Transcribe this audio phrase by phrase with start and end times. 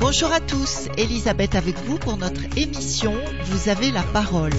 [0.00, 3.14] Bonjour à tous, Elisabeth avec vous pour notre émission
[3.46, 4.52] Vous avez la parole.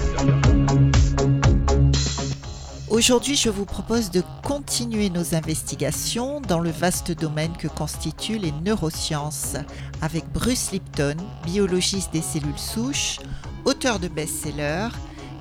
[2.94, 8.52] Aujourd'hui, je vous propose de continuer nos investigations dans le vaste domaine que constituent les
[8.64, 9.56] neurosciences
[10.00, 13.18] avec Bruce Lipton, biologiste des cellules souches,
[13.64, 14.88] auteur de best-seller,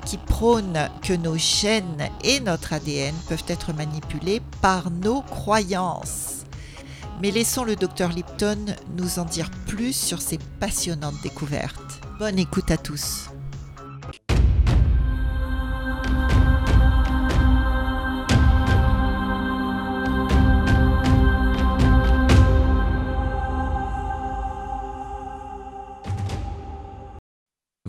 [0.06, 6.44] qui prône que nos gènes et notre ADN peuvent être manipulés par nos croyances.
[7.22, 8.66] Mais laissons le docteur Lipton
[8.98, 12.02] nous en dire plus sur ces passionnantes découvertes.
[12.20, 13.33] Bonne écoute à tous.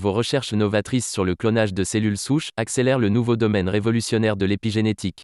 [0.04, 4.44] Vos recherches novatrices sur le clonage de cellules souches accélèrent le nouveau domaine révolutionnaire de
[4.44, 5.22] l'épigénétique.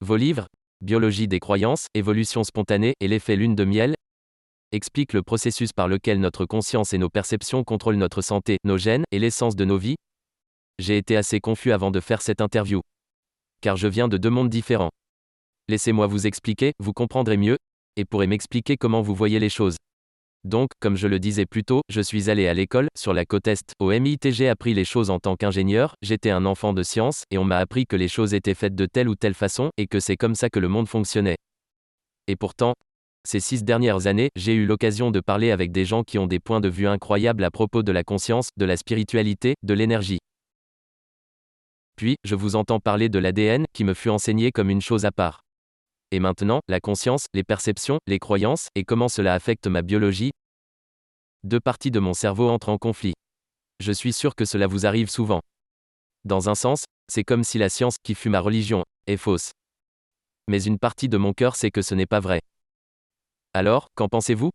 [0.00, 0.46] Vos livres,
[0.80, 3.96] Biologie des croyances, évolution spontanée et l'effet lune de miel
[4.70, 9.02] expliquent le processus par lequel notre conscience et nos perceptions contrôlent notre santé, nos gènes
[9.10, 9.96] et l'essence de nos vies.
[10.78, 12.80] J'ai été assez confus avant de faire cette interview.
[13.60, 14.92] Car je viens de deux mondes différents.
[15.68, 17.58] Laissez-moi vous expliquer, vous comprendrez mieux,
[17.96, 19.78] et pourrez m'expliquer comment vous voyez les choses.
[20.44, 23.46] Donc, comme je le disais plus tôt, je suis allé à l'école, sur la côte
[23.46, 27.24] Est, au MIT j'ai appris les choses en tant qu'ingénieur, j'étais un enfant de science,
[27.30, 29.86] et on m'a appris que les choses étaient faites de telle ou telle façon, et
[29.86, 31.36] que c'est comme ça que le monde fonctionnait.
[32.26, 32.72] Et pourtant,
[33.28, 36.40] ces six dernières années, j'ai eu l'occasion de parler avec des gens qui ont des
[36.40, 40.20] points de vue incroyables à propos de la conscience, de la spiritualité, de l'énergie.
[41.96, 45.12] Puis, je vous entends parler de l'ADN, qui me fut enseigné comme une chose à
[45.12, 45.42] part.
[46.12, 50.32] Et maintenant, la conscience, les perceptions, les croyances, et comment cela affecte ma biologie?
[51.44, 53.14] Deux parties de mon cerveau entrent en conflit.
[53.78, 55.40] Je suis sûr que cela vous arrive souvent.
[56.24, 59.52] Dans un sens, c'est comme si la science, qui fut ma religion, est fausse.
[60.48, 62.40] Mais une partie de mon cœur sait que ce n'est pas vrai.
[63.54, 64.50] Alors, qu'en pensez-vous?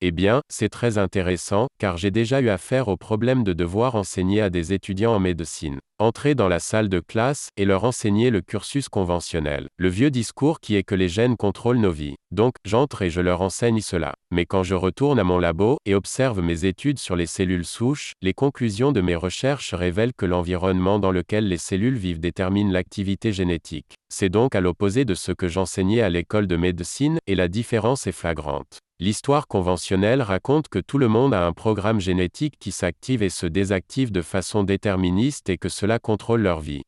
[0.00, 4.40] Eh bien, c'est très intéressant, car j'ai déjà eu affaire au problème de devoir enseigner
[4.40, 5.80] à des étudiants en médecine.
[6.02, 9.68] Entrer dans la salle de classe et leur enseigner le cursus conventionnel.
[9.76, 12.16] Le vieux discours qui est que les gènes contrôlent nos vies.
[12.32, 14.16] Donc, j'entre et je leur enseigne cela.
[14.32, 18.14] Mais quand je retourne à mon labo et observe mes études sur les cellules souches,
[18.20, 23.32] les conclusions de mes recherches révèlent que l'environnement dans lequel les cellules vivent détermine l'activité
[23.32, 23.94] génétique.
[24.12, 28.08] C'est donc à l'opposé de ce que j'enseignais à l'école de médecine, et la différence
[28.08, 28.80] est flagrante.
[29.02, 33.46] L'histoire conventionnelle raconte que tout le monde a un programme génétique qui s'active et se
[33.46, 36.82] désactive de façon déterministe et que cela contrôle leur vie.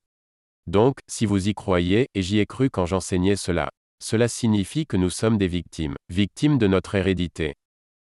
[0.67, 3.71] Donc, si vous y croyez, et j'y ai cru quand j'enseignais cela,
[4.03, 7.55] cela signifie que nous sommes des victimes, victimes de notre hérédité.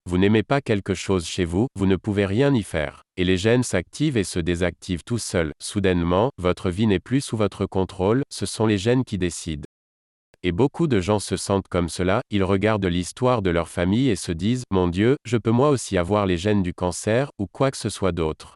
[0.06, 3.02] Vous n'aimez pas quelque chose chez vous, vous ne pouvez rien y faire.
[3.16, 5.52] Et les gènes s'activent et se désactivent tout seuls.
[5.60, 9.66] Soudainement, votre vie n'est plus sous votre contrôle, ce sont les gènes qui décident.
[10.42, 14.16] Et beaucoup de gens se sentent comme cela, ils regardent l'histoire de leur famille et
[14.16, 17.70] se disent, Mon Dieu, je peux moi aussi avoir les gènes du cancer, ou quoi
[17.70, 18.54] que ce soit d'autre.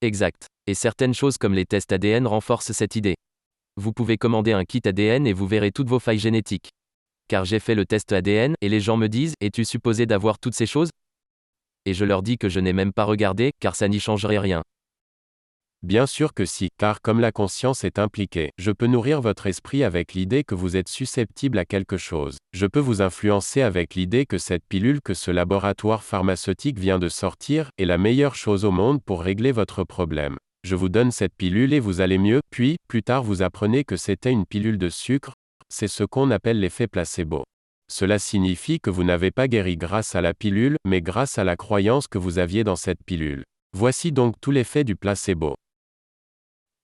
[0.00, 0.46] Exact.
[0.68, 3.14] Et certaines choses comme les tests ADN renforcent cette idée.
[3.76, 6.68] Vous pouvez commander un kit ADN et vous verrez toutes vos failles génétiques.
[7.26, 10.52] Car j'ai fait le test ADN, et les gens me disent, Es-tu supposé d'avoir toutes
[10.52, 10.90] ces choses?
[11.86, 14.62] Et je leur dis que je n'ai même pas regardé, car ça n'y changerait rien.
[15.82, 19.84] Bien sûr que si, car comme la conscience est impliquée, je peux nourrir votre esprit
[19.84, 22.36] avec l'idée que vous êtes susceptible à quelque chose.
[22.52, 27.08] Je peux vous influencer avec l'idée que cette pilule que ce laboratoire pharmaceutique vient de
[27.08, 30.36] sortir est la meilleure chose au monde pour régler votre problème.
[30.64, 33.96] Je vous donne cette pilule et vous allez mieux, puis, plus tard vous apprenez que
[33.96, 35.34] c'était une pilule de sucre,
[35.68, 37.44] c'est ce qu'on appelle l'effet placebo.
[37.90, 41.56] Cela signifie que vous n'avez pas guéri grâce à la pilule, mais grâce à la
[41.56, 43.44] croyance que vous aviez dans cette pilule.
[43.76, 45.54] Voici donc tout l'effet du placebo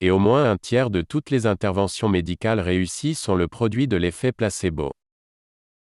[0.05, 3.97] et au moins un tiers de toutes les interventions médicales réussies sont le produit de
[3.97, 4.93] l'effet placebo.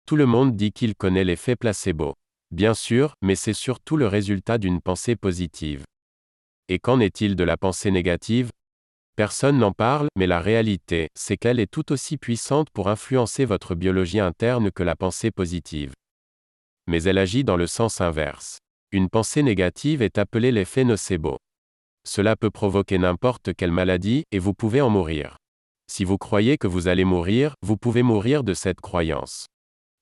[0.05, 2.13] Tout le monde dit qu'il connaît l'effet placebo.
[2.49, 5.84] Bien sûr, mais c'est surtout le résultat d'une pensée positive.
[6.69, 8.49] Et qu'en est-il de la pensée négative?
[9.16, 13.73] Personne n'en parle, mais la réalité, c'est qu'elle est tout aussi puissante pour influencer votre
[13.73, 15.93] biologie interne que la pensée positive.
[16.87, 18.59] Mais elle agit dans le sens inverse.
[18.91, 21.37] Une pensée négative est appelée l'effet nocebo.
[22.08, 25.37] Cela peut provoquer n'importe quelle maladie, et vous pouvez en mourir.
[25.90, 29.47] Si vous croyez que vous allez mourir, vous pouvez mourir de cette croyance.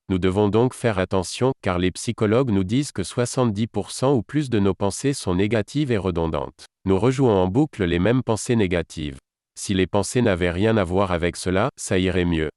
[0.07, 4.59] Nous devons donc faire attention, car les psychologues nous disent que 70% ou plus de
[4.59, 6.65] nos pensées sont négatives et redondantes.
[6.85, 9.17] Nous rejouons en boucle les mêmes pensées négatives.
[9.57, 12.49] Si les pensées n'avaient rien à voir avec cela, ça irait mieux.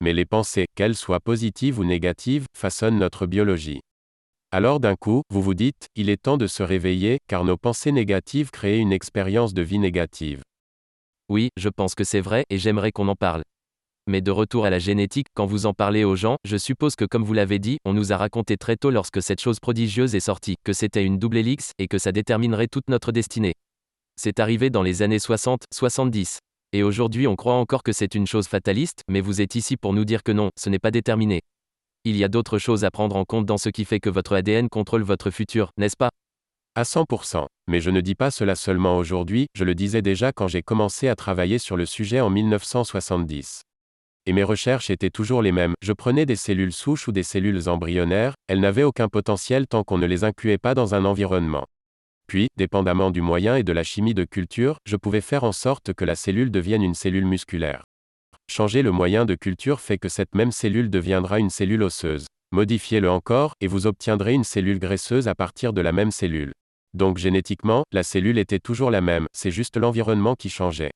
[0.00, 3.80] Mais les pensées, qu'elles soient positives ou négatives, façonnent notre biologie.
[4.52, 7.90] Alors d'un coup, vous vous dites, il est temps de se réveiller, car nos pensées
[7.90, 10.42] négatives créent une expérience de vie négative.
[11.28, 13.42] Oui, je pense que c'est vrai et j'aimerais qu'on en parle.
[14.08, 17.04] Mais de retour à la génétique, quand vous en parlez aux gens, je suppose que
[17.04, 20.20] comme vous l'avez dit, on nous a raconté très tôt lorsque cette chose prodigieuse est
[20.20, 23.54] sortie, que c'était une double hélice et que ça déterminerait toute notre destinée.
[24.16, 26.40] C'est arrivé dans les années 60, 70.
[26.72, 29.92] Et aujourd'hui on croit encore que c'est une chose fataliste, mais vous êtes ici pour
[29.92, 31.42] nous dire que non, ce n'est pas déterminé.
[32.04, 34.34] Il y a d'autres choses à prendre en compte dans ce qui fait que votre
[34.34, 36.10] ADN contrôle votre futur, n'est-ce pas?
[36.74, 37.46] À 100%.
[37.68, 41.06] Mais je ne dis pas cela seulement aujourd'hui, je le disais déjà quand j'ai commencé
[41.06, 43.62] à travailler sur le sujet en 1970.
[44.24, 47.68] Et mes recherches étaient toujours les mêmes, je prenais des cellules souches ou des cellules
[47.68, 51.66] embryonnaires, elles n'avaient aucun potentiel tant qu'on ne les incluait pas dans un environnement.
[52.28, 55.92] Puis, dépendamment du moyen et de la chimie de culture, je pouvais faire en sorte
[55.92, 57.82] que la cellule devienne une cellule musculaire.
[58.48, 62.26] Changer le moyen de culture fait que cette même cellule deviendra une cellule osseuse.
[62.52, 66.52] Modifiez-le encore, et vous obtiendrez une cellule graisseuse à partir de la même cellule.
[66.94, 70.92] Donc génétiquement, la cellule était toujours la même, c'est juste l'environnement qui changeait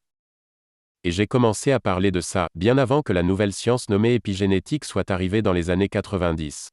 [1.04, 4.84] et j'ai commencé à parler de ça, bien avant que la nouvelle science nommée épigénétique
[4.84, 6.70] soit arrivée dans les années 90.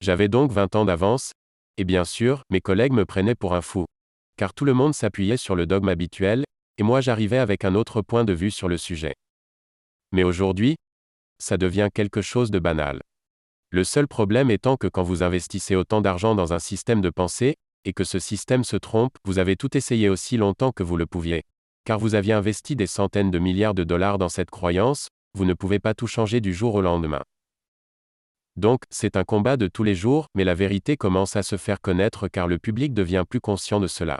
[0.00, 1.32] J'avais donc 20 ans d'avance,
[1.76, 3.84] et bien sûr, mes collègues me prenaient pour un fou.
[4.36, 6.44] Car tout le monde s'appuyait sur le dogme habituel,
[6.78, 9.14] et moi j'arrivais avec un autre point de vue sur le sujet.
[10.12, 10.76] Mais aujourd'hui,
[11.38, 13.00] ça devient quelque chose de banal.
[13.70, 17.56] Le seul problème étant que quand vous investissez autant d'argent dans un système de pensée,
[17.84, 21.06] et que ce système se trompe, vous avez tout essayé aussi longtemps que vous le
[21.06, 21.42] pouviez
[21.86, 25.54] car vous aviez investi des centaines de milliards de dollars dans cette croyance, vous ne
[25.54, 27.22] pouvez pas tout changer du jour au lendemain.
[28.56, 31.80] Donc, c'est un combat de tous les jours, mais la vérité commence à se faire
[31.80, 34.18] connaître car le public devient plus conscient de cela.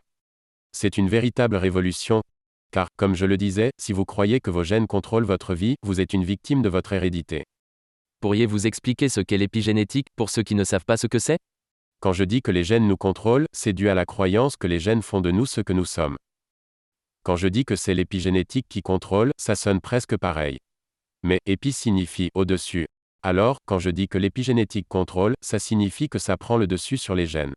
[0.71, 2.21] C'est une véritable révolution,
[2.71, 5.99] car, comme je le disais, si vous croyez que vos gènes contrôlent votre vie, vous
[5.99, 7.43] êtes une victime de votre hérédité.
[8.21, 11.39] Pourriez-vous expliquer ce qu'est l'épigénétique pour ceux qui ne savent pas ce que c'est?
[11.99, 14.79] Quand je dis que les gènes nous contrôlent, c'est dû à la croyance que les
[14.79, 16.15] gènes font de nous ce que nous sommes.
[17.27, 20.59] Quand je dis que c'est l'épigénétique qui contrôle, ça sonne presque pareil.
[21.23, 22.87] Mais épi signifie au-dessus.
[23.21, 27.15] Alors, quand je dis que l'épigénétique contrôle, ça signifie que ça prend le dessus sur
[27.15, 27.53] les gènes.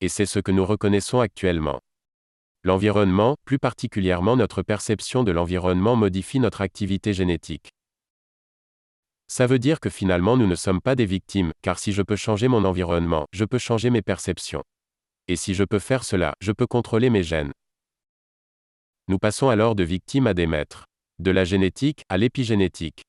[0.00, 1.80] Et c'est ce que nous reconnaissons actuellement.
[2.62, 7.68] L'environnement, plus particulièrement notre perception de l'environnement modifie notre activité génétique.
[9.26, 12.14] Ça veut dire que finalement nous ne sommes pas des victimes, car si je peux
[12.14, 14.62] changer mon environnement, je peux changer mes perceptions.
[15.26, 17.50] Et si je peux faire cela, je peux contrôler mes gènes.
[19.12, 20.86] Nous passons alors de victimes à des maîtres.
[21.18, 23.02] De la génétique à l'épigénétique.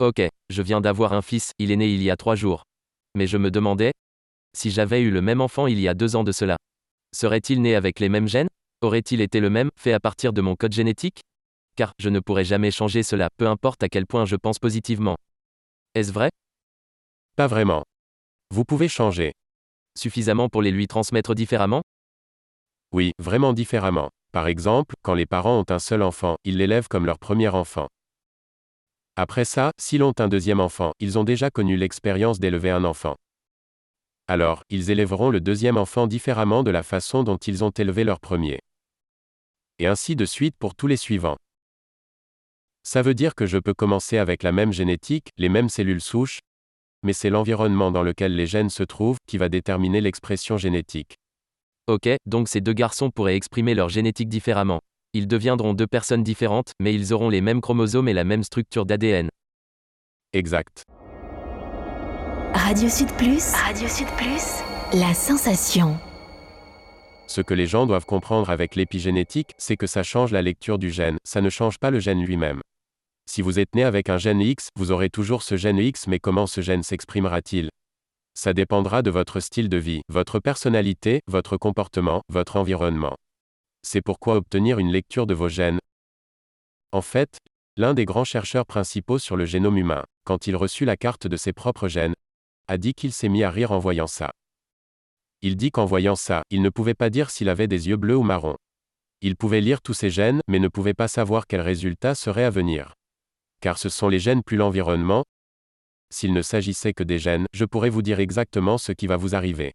[0.00, 0.20] Ok,
[0.50, 2.64] je viens d'avoir un fils, il est né il y a trois jours.
[3.14, 3.92] Mais je me demandais,
[4.54, 6.58] si j'avais eu le même enfant il y a deux ans de cela,
[7.16, 8.50] serait-il né avec les mêmes gènes?
[8.82, 11.22] Aurait-il été le même, fait à partir de mon code génétique?
[11.74, 15.16] Car je ne pourrais jamais changer cela, peu importe à quel point je pense positivement.
[15.94, 16.28] Est-ce vrai?
[17.34, 17.82] Pas vraiment.
[18.50, 19.32] Vous pouvez changer.
[19.96, 21.80] Suffisamment pour les lui transmettre différemment?
[22.92, 24.10] Oui, vraiment différemment.
[24.32, 27.88] Par exemple, quand les parents ont un seul enfant, ils l'élèvent comme leur premier enfant.
[29.16, 33.16] Après ça, s'ils ont un deuxième enfant, ils ont déjà connu l'expérience d'élever un enfant.
[34.26, 38.20] Alors, ils élèveront le deuxième enfant différemment de la façon dont ils ont élevé leur
[38.20, 38.60] premier.
[39.78, 41.38] Et ainsi de suite pour tous les suivants.
[42.82, 46.40] Ça veut dire que je peux commencer avec la même génétique, les mêmes cellules souches,
[47.02, 51.16] mais c'est l'environnement dans lequel les gènes se trouvent qui va déterminer l'expression génétique.
[51.88, 54.80] Ok, donc ces deux garçons pourraient exprimer leur génétique différemment.
[55.14, 58.84] Ils deviendront deux personnes différentes, mais ils auront les mêmes chromosomes et la même structure
[58.84, 59.30] d'ADN.
[60.34, 60.84] Exact.
[62.52, 63.54] Radio Sud Plus.
[63.54, 64.62] Radio Sud Plus.
[64.92, 65.98] La sensation.
[67.26, 70.90] Ce que les gens doivent comprendre avec l'épigénétique, c'est que ça change la lecture du
[70.90, 72.60] gène, ça ne change pas le gène lui-même.
[73.24, 76.18] Si vous êtes né avec un gène X, vous aurez toujours ce gène X, mais
[76.18, 77.70] comment ce gène s'exprimera-t-il?
[78.38, 83.16] Ça dépendra de votre style de vie, votre personnalité, votre comportement, votre environnement.
[83.82, 85.80] C'est pourquoi obtenir une lecture de vos gènes.
[86.92, 87.38] En fait,
[87.76, 91.36] l'un des grands chercheurs principaux sur le génome humain, quand il reçut la carte de
[91.36, 92.14] ses propres gènes,
[92.68, 94.30] a dit qu'il s'est mis à rire en voyant ça.
[95.42, 98.16] Il dit qu'en voyant ça, il ne pouvait pas dire s'il avait des yeux bleus
[98.16, 98.56] ou marrons.
[99.20, 102.50] Il pouvait lire tous ses gènes, mais ne pouvait pas savoir quel résultat serait à
[102.50, 102.94] venir.
[103.60, 105.24] Car ce sont les gènes plus l'environnement,
[106.10, 109.34] s'il ne s'agissait que des gènes, je pourrais vous dire exactement ce qui va vous
[109.34, 109.74] arriver.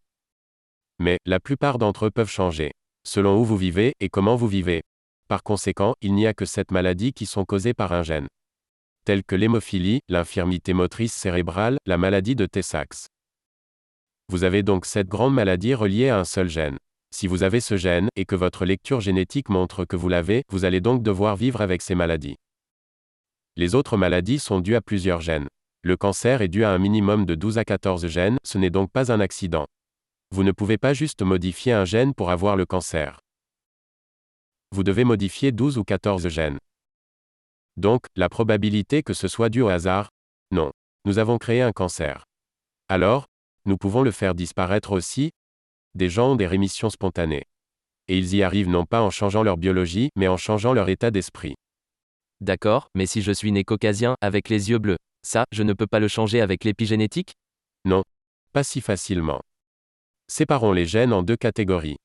[0.99, 2.71] Mais, la plupart d'entre eux peuvent changer.
[3.05, 4.83] Selon où vous vivez, et comment vous vivez.
[5.27, 8.27] Par conséquent, il n'y a que sept maladies qui sont causées par un gène.
[9.05, 13.07] Telles que l'hémophilie, l'infirmité motrice cérébrale, la maladie de Tay-Sachs.
[14.29, 16.77] Vous avez donc sept grandes maladies reliées à un seul gène.
[17.13, 20.65] Si vous avez ce gène, et que votre lecture génétique montre que vous l'avez, vous
[20.65, 22.37] allez donc devoir vivre avec ces maladies.
[23.55, 25.47] Les autres maladies sont dues à plusieurs gènes.
[25.85, 28.89] Le cancer est dû à un minimum de 12 à 14 gènes, ce n'est donc
[28.89, 29.67] pas un accident.
[30.31, 33.19] Vous ne pouvez pas juste modifier un gène pour avoir le cancer.
[34.71, 36.57] Vous devez modifier 12 ou 14 gènes.
[37.75, 40.07] Donc, la probabilité que ce soit dû au hasard
[40.51, 40.71] Non.
[41.03, 42.23] Nous avons créé un cancer.
[42.87, 43.25] Alors,
[43.65, 45.31] nous pouvons le faire disparaître aussi
[45.95, 47.43] Des gens ont des rémissions spontanées.
[48.07, 51.11] Et ils y arrivent non pas en changeant leur biologie, mais en changeant leur état
[51.11, 51.55] d'esprit.
[52.39, 55.87] D'accord, mais si je suis né caucasien, avec les yeux bleus, ça, je ne peux
[55.87, 57.33] pas le changer avec l'épigénétique?
[57.85, 58.03] Non.
[58.51, 59.41] Pas si facilement.
[60.27, 61.97] Séparons les gènes en deux catégories.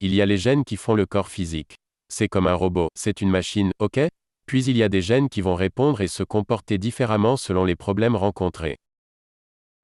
[0.00, 1.76] Il y a les gènes qui font le corps physique.
[2.08, 4.00] C'est comme un robot, c'est une machine, ok?
[4.46, 7.76] Puis il y a des gènes qui vont répondre et se comporter différemment selon les
[7.76, 8.76] problèmes rencontrés.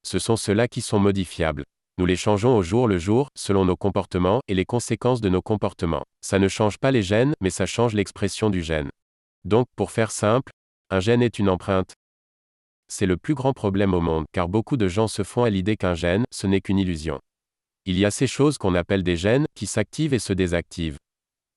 [0.03, 1.65] Ce sont ceux-là qui sont modifiables.
[1.99, 5.43] Nous les changeons au jour le jour, selon nos comportements et les conséquences de nos
[5.43, 6.05] comportements.
[6.23, 8.91] Ça ne change pas les gènes, mais ça change l'expression du gène.
[9.45, 10.53] Donc, pour faire simple,
[10.91, 11.95] un gène est une empreinte.
[12.89, 15.77] C'est le plus grand problème au monde, car beaucoup de gens se font à l'idée
[15.77, 17.21] qu'un gène, ce n'est qu'une illusion.
[17.87, 20.99] Il y a ces choses qu'on appelle des gènes, qui s'activent et se désactivent.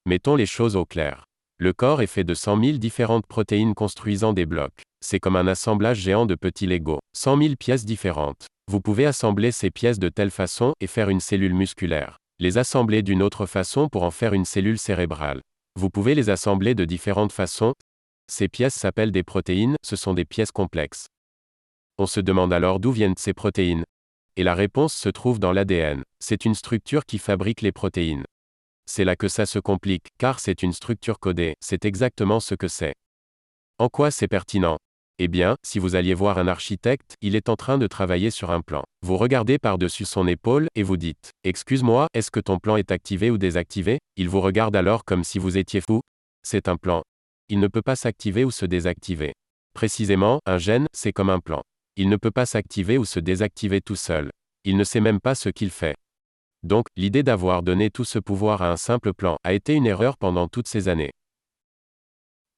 [0.06, 1.26] Mettons les choses au clair.
[1.58, 4.84] Le corps est fait de 100 000 différentes protéines construisant des blocs.
[5.04, 7.00] C'est comme un assemblage géant de petits Lego.
[7.16, 8.46] 100 000 pièces différentes.
[8.72, 12.18] Vous pouvez assembler ces pièces de telle façon et faire une cellule musculaire.
[12.40, 15.42] Les assembler d'une autre façon pour en faire une cellule cérébrale.
[15.80, 17.74] Vous pouvez les assembler de différentes façons.
[18.28, 21.08] Ces pièces s'appellent des protéines, ce sont des pièces complexes.
[21.98, 23.84] On se demande alors d'où viennent ces protéines.
[24.36, 26.04] Et la réponse se trouve dans l'ADN.
[26.20, 28.26] C'est une structure qui fabrique les protéines.
[28.86, 32.68] C'est là que ça se complique, car c'est une structure codée, c'est exactement ce que
[32.68, 32.96] c'est.
[33.78, 34.78] En quoi c'est pertinent?
[35.20, 38.50] Eh bien, si vous alliez voir un architecte, il est en train de travailler sur
[38.50, 38.84] un plan.
[39.04, 43.30] Vous regardez par-dessus son épaule et vous dites Excuse-moi, est-ce que ton plan est activé
[43.30, 46.02] ou désactivé Il vous regarde alors comme si vous étiez fou.
[46.44, 47.04] C'est un plan.
[47.50, 49.34] Il ne peut pas s'activer ou se désactiver.
[49.74, 51.62] Précisément, un gène, c'est comme un plan.
[51.96, 54.32] Il ne peut pas s'activer ou se désactiver tout seul.
[54.64, 55.96] Il ne sait même pas ce qu'il fait.
[56.64, 60.18] Donc, l'idée d'avoir donné tout ce pouvoir à un simple plan a été une erreur
[60.18, 61.12] pendant toutes ces années.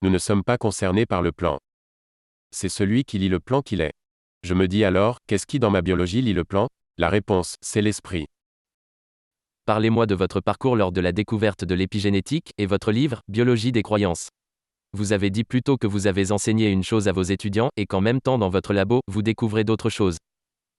[0.04, 1.58] Nous ne sommes pas concernés par le plan.
[2.51, 3.94] C'est celui qui lit le plan qu'il est.
[4.44, 6.68] Je me dis alors, qu'est-ce qui dans ma biologie lit le plan?
[6.98, 8.27] La réponse, c'est l'esprit.
[9.65, 13.82] Parlez-moi de votre parcours lors de la découverte de l'épigénétique et votre livre, Biologie des
[13.82, 14.30] croyances.
[14.96, 18.00] Vous avez dit plutôt que vous avez enseigné une chose à vos étudiants et qu'en
[18.00, 20.16] même temps dans votre labo, vous découvrez d'autres choses.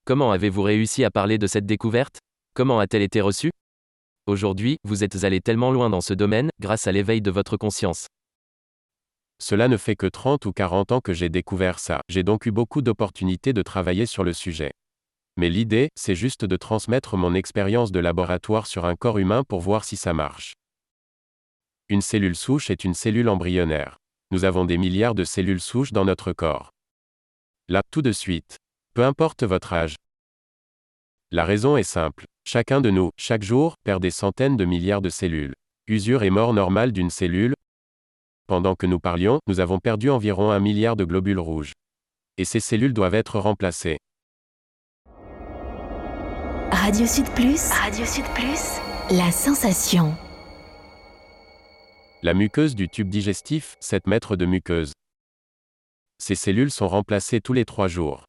[0.06, 2.20] Comment avez-vous réussi à parler de cette découverte?
[2.54, 3.50] Comment a-t-elle été reçue?
[4.26, 8.06] Aujourd'hui, vous êtes allé tellement loin dans ce domaine, grâce à l'éveil de votre conscience.
[9.38, 12.52] Cela ne fait que 30 ou 40 ans que j'ai découvert ça, j'ai donc eu
[12.52, 14.72] beaucoup d'opportunités de travailler sur le sujet.
[15.36, 19.60] Mais l'idée, c'est juste de transmettre mon expérience de laboratoire sur un corps humain pour
[19.60, 20.54] voir si ça marche.
[21.90, 23.98] Une cellule souche est une cellule embryonnaire.
[24.32, 26.70] Nous avons des milliards de cellules souches dans notre corps.
[27.68, 28.56] Là, tout de suite.
[28.94, 29.96] Peu importe votre âge.
[31.30, 32.24] La raison est simple.
[32.44, 35.54] Chacun de nous, chaque jour, perd des centaines de milliards de cellules.
[35.86, 37.54] Usure et mort normale d'une cellule.
[38.48, 41.72] Pendant que nous parlions, nous avons perdu environ un milliard de globules rouges.
[42.36, 43.98] Et ces cellules doivent être remplacées.
[46.70, 47.70] Radio Sud Plus.
[47.70, 48.80] Radio Sud Plus.
[49.10, 50.16] La sensation.
[52.22, 54.92] La muqueuse du tube digestif, 7 mètres de muqueuse.
[56.18, 58.24] Ces cellules sont remplacées tous les 3 jours.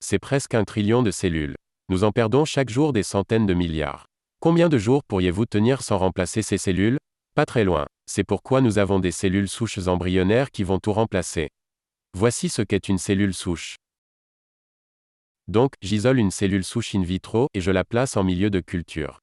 [0.00, 1.54] C'est presque un trillion de cellules.
[1.90, 4.06] Nous en perdons chaque jour des centaines de milliards.
[4.40, 6.98] Combien de jours pourriez-vous tenir sans remplacer ces cellules?
[7.36, 7.86] Pas très loin.
[8.06, 11.50] C'est pourquoi nous avons des cellules souches embryonnaires qui vont tout remplacer.
[12.14, 13.76] Voici ce qu'est une cellule souche.
[15.46, 19.20] Donc, j'isole une cellule souche in vitro et je la place en milieu de culture.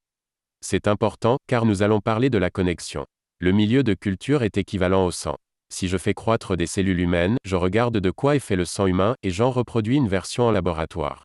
[0.64, 3.04] C'est important, car nous allons parler de la connexion.
[3.40, 5.36] Le milieu de culture est équivalent au sang.
[5.72, 8.86] Si je fais croître des cellules humaines, je regarde de quoi est fait le sang
[8.86, 11.24] humain et j'en reproduis une version en laboratoire.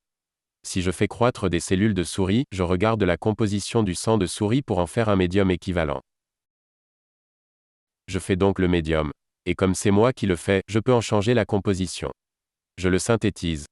[0.64, 4.26] Si je fais croître des cellules de souris, je regarde la composition du sang de
[4.26, 6.02] souris pour en faire un médium équivalent.
[8.08, 9.12] Je fais donc le médium.
[9.46, 12.12] Et comme c'est moi qui le fais, je peux en changer la composition.
[12.78, 13.66] Je le synthétise.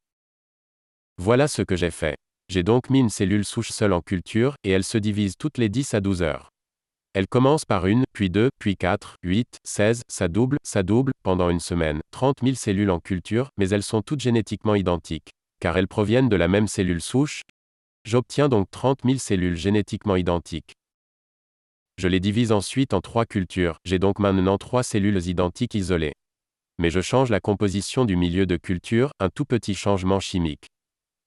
[1.18, 2.16] Voilà ce que j'ai fait.
[2.50, 5.70] J'ai donc mis une cellule souche seule en culture, et elle se divise toutes les
[5.70, 6.50] 10 à 12 heures.
[7.14, 11.50] Elle commence par une, puis deux, puis quatre, huit, seize, ça double, ça double, pendant
[11.50, 15.88] une semaine, 30 000 cellules en culture, mais elles sont toutes génétiquement identiques car elles
[15.88, 17.42] proviennent de la même cellule souche,
[18.04, 20.74] j'obtiens donc 30 000 cellules génétiquement identiques.
[21.98, 26.14] Je les divise ensuite en trois cultures, j'ai donc maintenant trois cellules identiques isolées.
[26.78, 30.68] Mais je change la composition du milieu de culture, un tout petit changement chimique.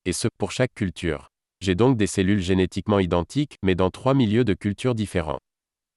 [0.08, 1.28] Et ce, pour chaque culture.
[1.60, 5.38] J'ai donc des cellules génétiquement identiques, mais dans trois milieux de culture différents.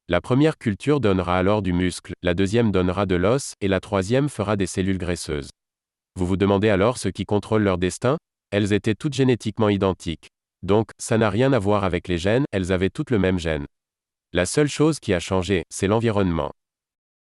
[0.09, 4.27] La première culture donnera alors du muscle, la deuxième donnera de l'os, et la troisième
[4.27, 5.49] fera des cellules graisseuses.
[6.17, 8.17] Vous vous demandez alors ce qui contrôle leur destin?
[8.51, 10.27] Elles étaient toutes génétiquement identiques.
[10.61, 13.65] Donc, ça n'a rien à voir avec les gènes, elles avaient toutes le même gène.
[14.33, 16.51] La seule chose qui a changé, c'est l'environnement.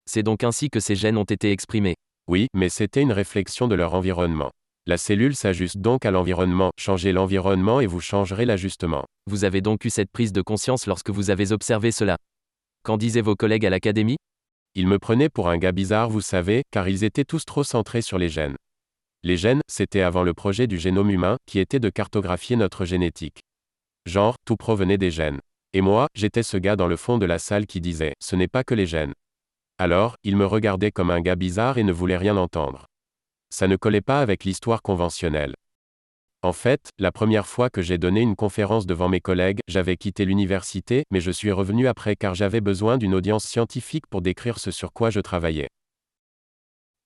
[0.06, 1.96] C'est donc ainsi que ces gènes ont été exprimés.
[2.26, 4.50] Oui, mais c'était une réflexion de leur environnement.
[4.86, 9.04] La cellule s'ajuste donc à l'environnement, changez l'environnement et vous changerez l'ajustement.
[9.26, 12.16] Vous avez donc eu cette prise de conscience lorsque vous avez observé cela.
[12.82, 14.16] Qu'en disaient vos collègues à l'académie?
[14.74, 18.00] Ils me prenaient pour un gars bizarre, vous savez, car ils étaient tous trop centrés
[18.00, 18.56] sur les gènes.
[19.22, 23.40] Les gènes, c'était avant le projet du génome humain, qui était de cartographier notre génétique.
[24.06, 25.40] Genre, tout provenait des gènes.
[25.74, 28.48] Et moi, j'étais ce gars dans le fond de la salle qui disait, ce n'est
[28.48, 29.12] pas que les gènes.
[29.76, 32.86] Alors, ils me regardaient comme un gars bizarre et ne voulaient rien entendre.
[33.50, 35.54] Ça ne collait pas avec l'histoire conventionnelle.
[36.42, 40.24] En fait, la première fois que j'ai donné une conférence devant mes collègues, j'avais quitté
[40.24, 44.70] l'université, mais je suis revenu après car j'avais besoin d'une audience scientifique pour décrire ce
[44.70, 45.68] sur quoi je travaillais.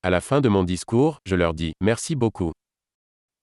[0.05, 2.53] À la fin de mon discours, je leur dis Merci beaucoup.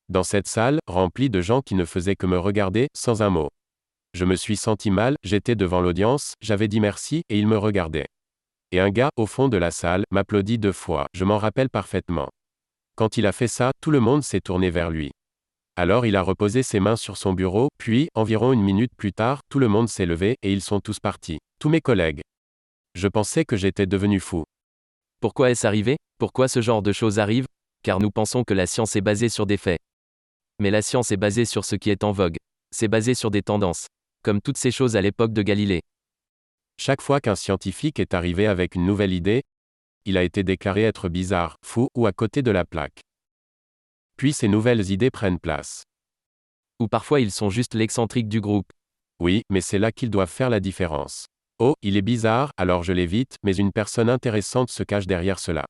[0.07, 3.49] Dans cette salle, remplie de gens qui ne faisaient que me regarder, sans un mot.
[4.13, 8.07] Je me suis senti mal, j'étais devant l'audience, j'avais dit merci, et ils me regardaient.
[8.71, 12.29] Et un gars, au fond de la salle, m'applaudit deux fois, je m'en rappelle parfaitement.
[13.01, 15.09] Quand il a fait ça, tout le monde s'est tourné vers lui.
[15.75, 19.41] Alors il a reposé ses mains sur son bureau, puis, environ une minute plus tard,
[19.49, 21.39] tout le monde s'est levé, et ils sont tous partis.
[21.57, 22.21] Tous mes collègues.
[22.93, 24.43] Je pensais que j'étais devenu fou.
[25.19, 25.97] Pourquoi est-ce arrivé?
[26.19, 27.47] Pourquoi ce genre de choses arrive
[27.81, 29.79] Car nous pensons que la science est basée sur des faits.
[30.59, 32.37] Mais la science est basée sur ce qui est en vogue.
[32.69, 33.87] C'est basé sur des tendances.
[34.23, 35.81] Comme toutes ces choses à l'époque de Galilée.
[36.77, 39.41] Chaque fois qu'un scientifique est arrivé avec une nouvelle idée,
[40.05, 43.01] il a été déclaré être bizarre, fou ou à côté de la plaque.
[44.17, 45.83] Puis ces nouvelles idées prennent place.
[46.79, 48.71] Ou parfois ils sont juste l'excentrique du groupe.
[49.19, 51.27] Oui, mais c'est là qu'ils doivent faire la différence.
[51.59, 55.65] Oh, il est bizarre, alors je l'évite, mais une personne intéressante se cache derrière cela.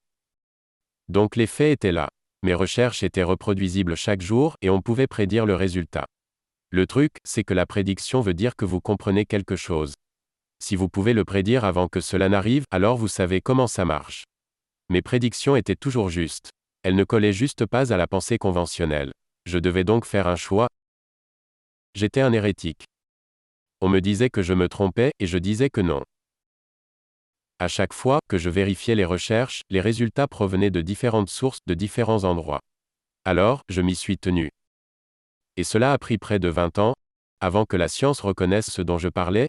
[1.10, 2.08] Donc les faits étaient là.
[2.44, 6.06] Mes recherches étaient reproduisibles chaque jour, et on pouvait prédire le résultat.
[6.70, 9.94] Le truc, c'est que la prédiction veut dire que vous comprenez quelque chose.
[10.62, 14.26] Si vous pouvez le prédire avant que cela n'arrive, alors vous savez comment ça marche.
[14.90, 16.52] Mes prédictions étaient toujours justes.
[16.84, 19.12] Elles ne collaient juste pas à la pensée conventionnelle.
[19.48, 20.68] Je devais donc faire un choix.
[21.96, 22.84] J'étais un hérétique.
[23.82, 26.04] On me disait que je me trompais, et je disais que non.
[27.58, 31.74] À chaque fois que je vérifiais les recherches, les résultats provenaient de différentes sources, de
[31.74, 32.62] différents endroits.
[33.26, 34.52] Alors, je m'y suis tenu.
[35.58, 36.94] Et cela a pris près de 20 ans,
[37.40, 39.48] avant que la science reconnaisse ce dont je parlais,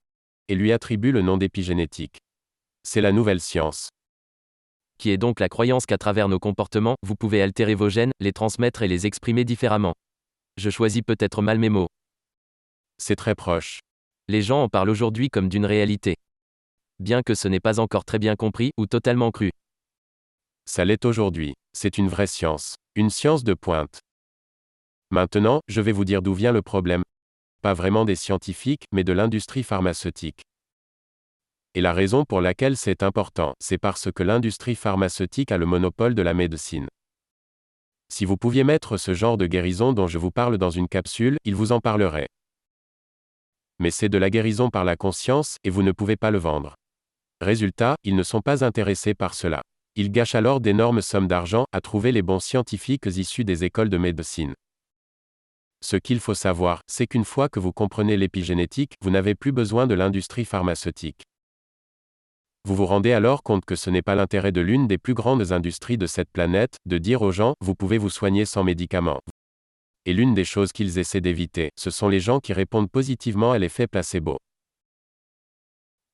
[0.53, 2.19] et lui attribue le nom d'épigénétique.
[2.83, 3.89] C'est la nouvelle science.
[4.99, 8.35] Qui est donc la croyance qu'à travers nos comportements, vous pouvez altérer vos gènes, les
[8.35, 9.95] transmettre et les exprimer différemment.
[10.59, 11.89] Je choisis peut-être mal mes mots.
[12.99, 13.81] C'est très proche.
[14.29, 16.17] Les gens en parlent aujourd'hui comme d'une réalité.
[16.99, 19.53] Bien que ce n'est pas encore très bien compris ou totalement cru.
[20.67, 21.55] Ça l'est aujourd'hui.
[21.73, 22.75] C'est une vraie science.
[22.95, 24.01] Une science de pointe.
[25.11, 27.05] Maintenant, je vais vous dire d'où vient le problème
[27.63, 30.43] pas vraiment des scientifiques, mais de l'industrie pharmaceutique.
[31.75, 36.15] Et la raison pour laquelle c'est important, c'est parce que l'industrie pharmaceutique a le monopole
[36.15, 36.89] de la médecine.
[38.11, 41.39] Si vous pouviez mettre ce genre de guérison dont je vous parle dans une capsule,
[41.45, 42.29] il vous en parlerait.
[43.79, 46.75] Mais c'est de la guérison par la conscience, et vous ne pouvez pas le vendre.
[47.41, 49.63] Résultat, ils ne sont pas intéressés par cela.
[49.95, 53.99] Ils gâchent alors d'énormes sommes d'argent à trouver les bons scientifiques issus des écoles de
[53.99, 54.55] médecine.
[55.85, 59.89] Ce qu'il faut savoir, c'est qu'une fois que vous comprenez l'épigénétique, vous n'avez plus besoin
[59.89, 61.23] de l'industrie pharmaceutique.
[62.65, 65.51] Vous vous rendez alors compte que ce n'est pas l'intérêt de l'une des plus grandes
[65.51, 69.21] industries de cette planète, de dire aux gens, vous pouvez vous soigner sans médicaments.
[70.05, 73.59] Et l'une des choses qu'ils essaient d'éviter, ce sont les gens qui répondent positivement à
[73.59, 74.39] l'effet placebo.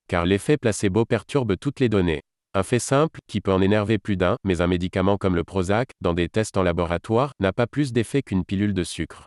[0.09, 2.23] Car l'effet placebo perturbe toutes les données.
[2.55, 5.91] Un fait simple, qui peut en énerver plus d'un, mais un médicament comme le Prozac,
[6.01, 9.27] dans des tests en laboratoire, n'a pas plus d'effet qu'une pilule de sucre.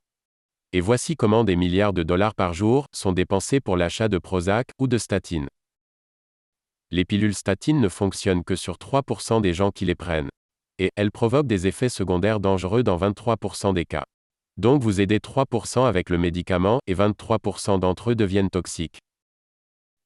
[0.74, 4.70] Et voici comment des milliards de dollars par jour sont dépensés pour l'achat de Prozac
[4.80, 5.50] ou de statines.
[6.92, 10.30] Les pilules statines ne fonctionnent que sur 3% des gens qui les prennent.
[10.78, 14.06] Et elles provoquent des effets secondaires dangereux dans 23% des cas.
[14.56, 19.00] Donc vous aidez 3% avec le médicament et 23% d'entre eux deviennent toxiques.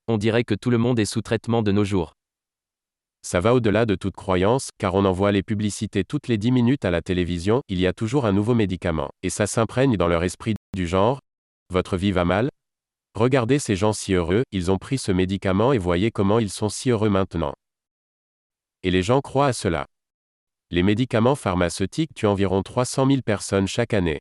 [0.08, 2.15] On dirait que tout le monde est sous traitement de nos jours.
[3.26, 6.86] Ça va au-delà de toute croyance, car on envoie les publicités toutes les 10 minutes
[6.86, 9.10] à la télévision, il y a toujours un nouveau médicament.
[9.24, 11.22] Et ça s'imprègne dans leur esprit du genre
[11.74, 12.50] Votre vie va mal?
[13.16, 16.70] Regardez ces gens si heureux, ils ont pris ce médicament et voyez comment ils sont
[16.70, 17.56] si heureux maintenant.
[18.84, 19.88] Et les gens croient à cela.
[20.70, 24.20] Les médicaments pharmaceutiques tuent environ 300 000 personnes chaque année.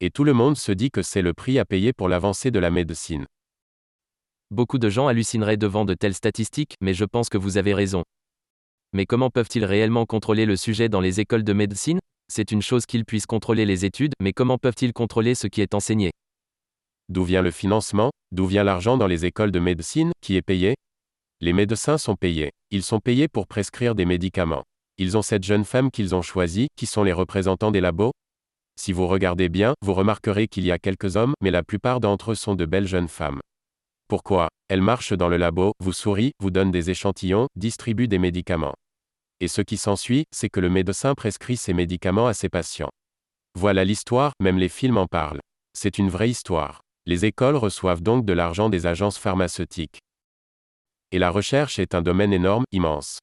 [0.00, 2.58] Et tout le monde se dit que c'est le prix à payer pour l'avancée de
[2.58, 3.26] la médecine.
[4.52, 8.04] Beaucoup de gens hallucineraient devant de telles statistiques, mais je pense que vous avez raison.
[8.92, 11.98] Mais comment peuvent-ils réellement contrôler le sujet dans les écoles de médecine?
[12.32, 15.74] C'est une chose qu'ils puissent contrôler les études, mais comment peuvent-ils contrôler ce qui est
[15.74, 16.12] enseigné?
[17.08, 18.12] D'où vient le financement?
[18.30, 20.12] D'où vient l'argent dans les écoles de médecine?
[20.20, 20.76] Qui est payé?
[21.40, 22.52] Les médecins sont payés.
[22.70, 24.62] Ils sont payés pour prescrire des médicaments.
[24.96, 28.12] Ils ont cette jeune femme qu'ils ont choisie, qui sont les représentants des labos
[28.78, 32.30] Si vous regardez bien, vous remarquerez qu'il y a quelques hommes, mais la plupart d'entre
[32.30, 33.40] eux sont de belles jeunes femmes.
[34.08, 34.48] Pourquoi?
[34.68, 38.74] Elles marchent dans le labo, vous sourient, vous donnent des échantillons, distribuent des médicaments.
[39.40, 42.90] Et ce qui s'ensuit, c'est que le médecin prescrit ces médicaments à ses patients.
[43.54, 45.40] Voilà l'histoire, même les films en parlent.
[45.74, 46.82] C'est une vraie histoire.
[47.04, 50.00] Les écoles reçoivent donc de l'argent des agences pharmaceutiques.
[51.12, 53.18] Et la recherche est un domaine énorme, immense.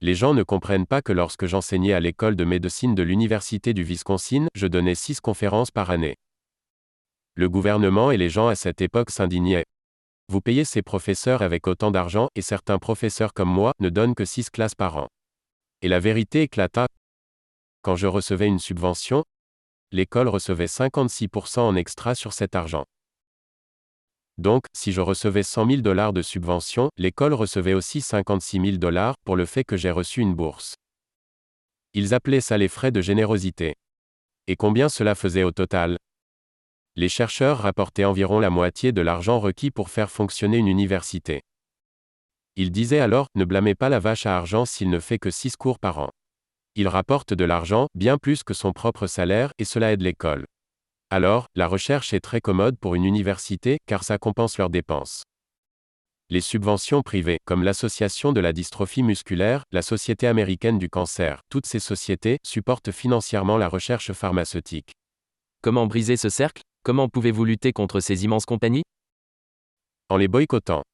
[0.00, 3.82] Les gens ne comprennent pas que lorsque j'enseignais à l'école de médecine de l'Université du
[3.82, 6.16] Wisconsin, je donnais six conférences par année.
[7.34, 9.64] Le gouvernement et les gens à cette époque s'indignaient.
[10.28, 14.24] Vous payez ces professeurs avec autant d'argent, et certains professeurs comme moi ne donnent que
[14.24, 15.08] six classes par an.
[15.82, 16.88] Et la vérité éclata.
[17.82, 19.24] Quand je recevais une subvention,
[19.92, 22.84] l'école recevait 56% en extra sur cet argent.
[24.38, 29.14] Donc, si je recevais 100 000 dollars de subvention, l'école recevait aussi 56 000 dollars
[29.24, 30.74] pour le fait que j'ai reçu une bourse.
[31.94, 33.74] Ils appelaient ça les frais de générosité.
[34.48, 35.96] Et combien cela faisait au total?
[36.98, 41.42] Les chercheurs rapportaient environ la moitié de l'argent requis pour faire fonctionner une université.
[42.56, 45.56] Ils disaient alors, ne blâmez pas la vache à argent s'il ne fait que 6
[45.56, 46.10] cours par an.
[46.74, 50.46] Il rapporte de l'argent, bien plus que son propre salaire, et cela aide l'école.
[51.10, 55.22] Alors, la recherche est très commode pour une université, car ça compense leurs dépenses.
[56.30, 61.66] Les subventions privées, comme l'Association de la dystrophie musculaire, la Société américaine du cancer, toutes
[61.66, 64.92] ces sociétés supportent financièrement la recherche pharmaceutique.
[65.62, 66.62] Comment briser ce cercle?
[66.86, 68.84] Comment pouvez-vous lutter contre ces immenses compagnies?
[70.08, 70.84] En les boycottant.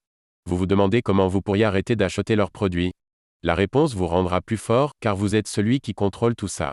[0.48, 2.92] Vous vous demandez comment vous pourriez arrêter d'acheter leurs produits.
[3.42, 6.72] La réponse vous rendra plus fort, car vous êtes celui qui contrôle tout ça.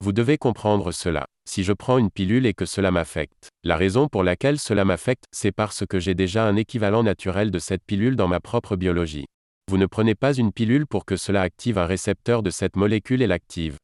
[0.00, 1.26] Vous devez comprendre cela.
[1.48, 5.26] Si je prends une pilule et que cela m'affecte, la raison pour laquelle cela m'affecte,
[5.30, 9.26] c'est parce que j'ai déjà un équivalent naturel de cette pilule dans ma propre biologie.
[9.70, 13.22] Vous ne prenez pas une pilule pour que cela active un récepteur de cette molécule
[13.22, 13.76] et l'active.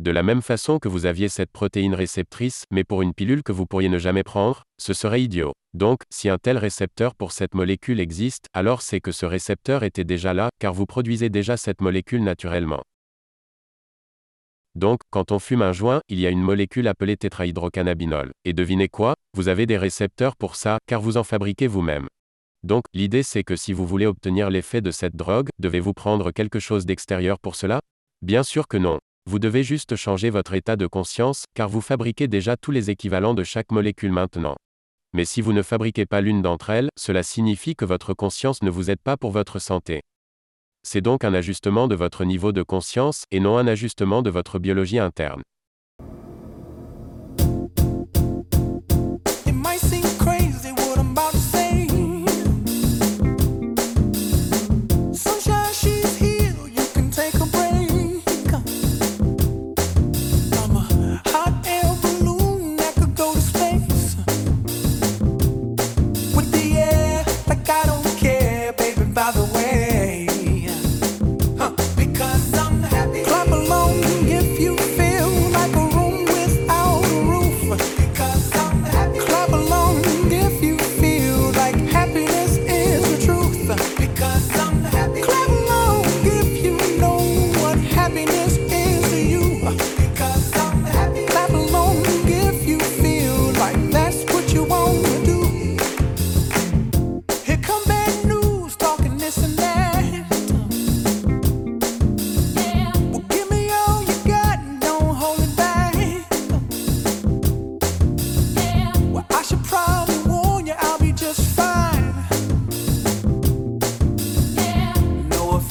[0.00, 3.52] De la même façon que vous aviez cette protéine réceptrice, mais pour une pilule que
[3.52, 5.52] vous pourriez ne jamais prendre, ce serait idiot.
[5.74, 10.04] Donc, si un tel récepteur pour cette molécule existe, alors c'est que ce récepteur était
[10.04, 12.82] déjà là, car vous produisez déjà cette molécule naturellement.
[14.74, 18.30] Donc, quand on fume un joint, il y a une molécule appelée tétrahydrocannabinol.
[18.46, 19.16] Et devinez quoi?
[19.36, 22.08] Vous avez des récepteurs pour ça, car vous en fabriquez vous-même.
[22.62, 26.58] Donc, l'idée c'est que si vous voulez obtenir l'effet de cette drogue, devez-vous prendre quelque
[26.58, 27.80] chose d'extérieur pour cela?
[28.22, 28.98] Bien sûr que non.
[29.30, 33.32] Vous devez juste changer votre état de conscience, car vous fabriquez déjà tous les équivalents
[33.32, 34.56] de chaque molécule maintenant.
[35.12, 38.70] Mais si vous ne fabriquez pas l'une d'entre elles, cela signifie que votre conscience ne
[38.70, 40.00] vous aide pas pour votre santé.
[40.82, 44.58] C'est donc un ajustement de votre niveau de conscience, et non un ajustement de votre
[44.58, 45.42] biologie interne.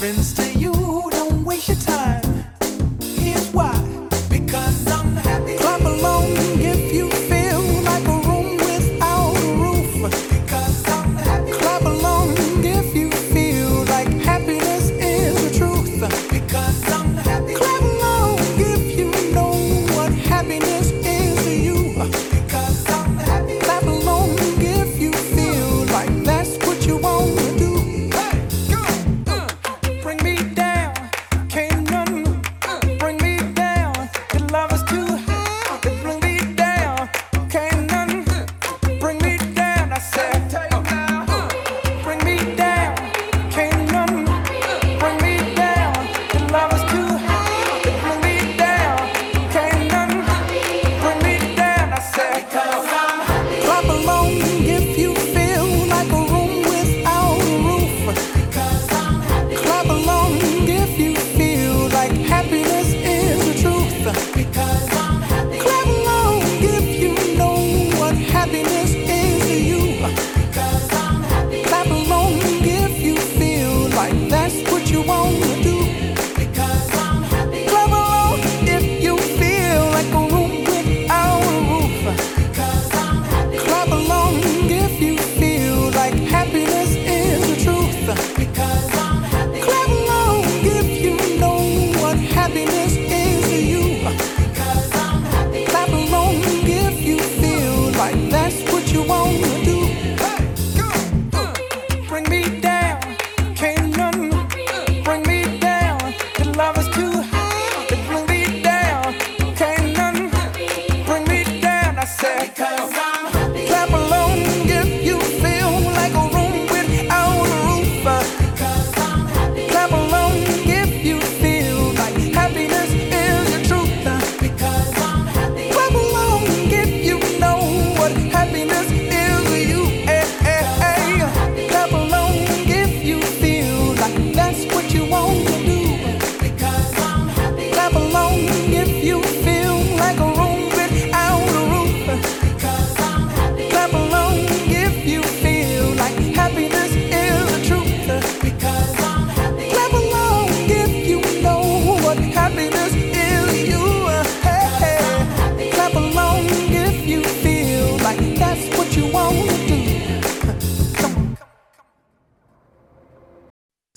[0.10, 0.72] Offense to you,
[1.12, 1.88] don't waste your time.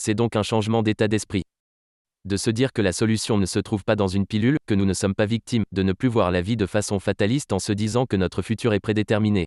[0.05, 1.45] C'est donc un changement d'état d'esprit.
[2.25, 4.85] De se dire que la solution ne se trouve pas dans une pilule, que nous
[4.85, 7.73] ne sommes pas victimes, de ne plus voir la vie de façon fataliste en se
[7.73, 9.47] disant que notre futur est prédéterminé.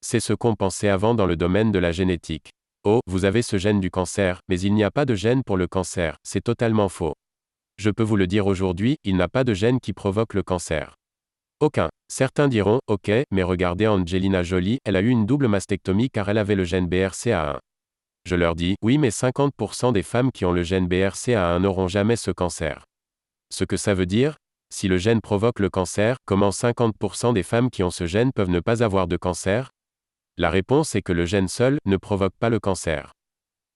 [0.00, 2.50] C'est ce qu'on pensait avant dans le domaine de la génétique.
[2.82, 5.56] Oh, vous avez ce gène du cancer, mais il n'y a pas de gène pour
[5.56, 7.14] le cancer, c'est totalement faux.
[7.78, 10.96] Je peux vous le dire aujourd'hui, il n'a pas de gène qui provoque le cancer.
[11.60, 11.88] Aucun.
[12.08, 16.38] Certains diront, ok, mais regardez Angelina Jolie, elle a eu une double mastectomie car elle
[16.38, 17.60] avait le gène BRCA1.
[18.24, 22.16] Je leur dis, oui, mais 50% des femmes qui ont le gène BRCA1 n'auront jamais
[22.16, 22.84] ce cancer.
[23.52, 24.36] Ce que ça veut dire
[24.72, 28.50] Si le gène provoque le cancer, comment 50% des femmes qui ont ce gène peuvent
[28.50, 29.70] ne pas avoir de cancer?
[30.38, 33.12] La réponse est que le gène seul ne provoque pas le cancer.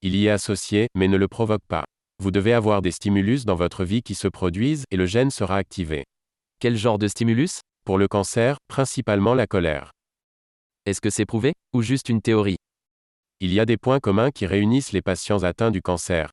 [0.01, 1.85] Il y est associé, mais ne le provoque pas.
[2.23, 5.57] Vous devez avoir des stimulus dans votre vie qui se produisent et le gène sera
[5.57, 6.05] activé.
[6.61, 7.61] Quel genre de stimulus?
[7.85, 9.91] Pour le cancer, principalement la colère.
[10.87, 12.57] Est-ce que c'est prouvé Ou juste une théorie?
[13.39, 16.31] Il y a des points communs qui réunissent les patients atteints du cancer.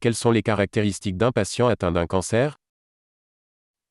[0.00, 2.56] Quelles sont les caractéristiques d'un patient atteint d'un cancer?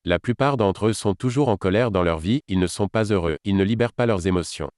[0.04, 3.04] La plupart d'entre eux sont toujours en colère dans leur vie, ils ne sont pas
[3.04, 4.70] heureux, ils ne libèrent pas leurs émotions.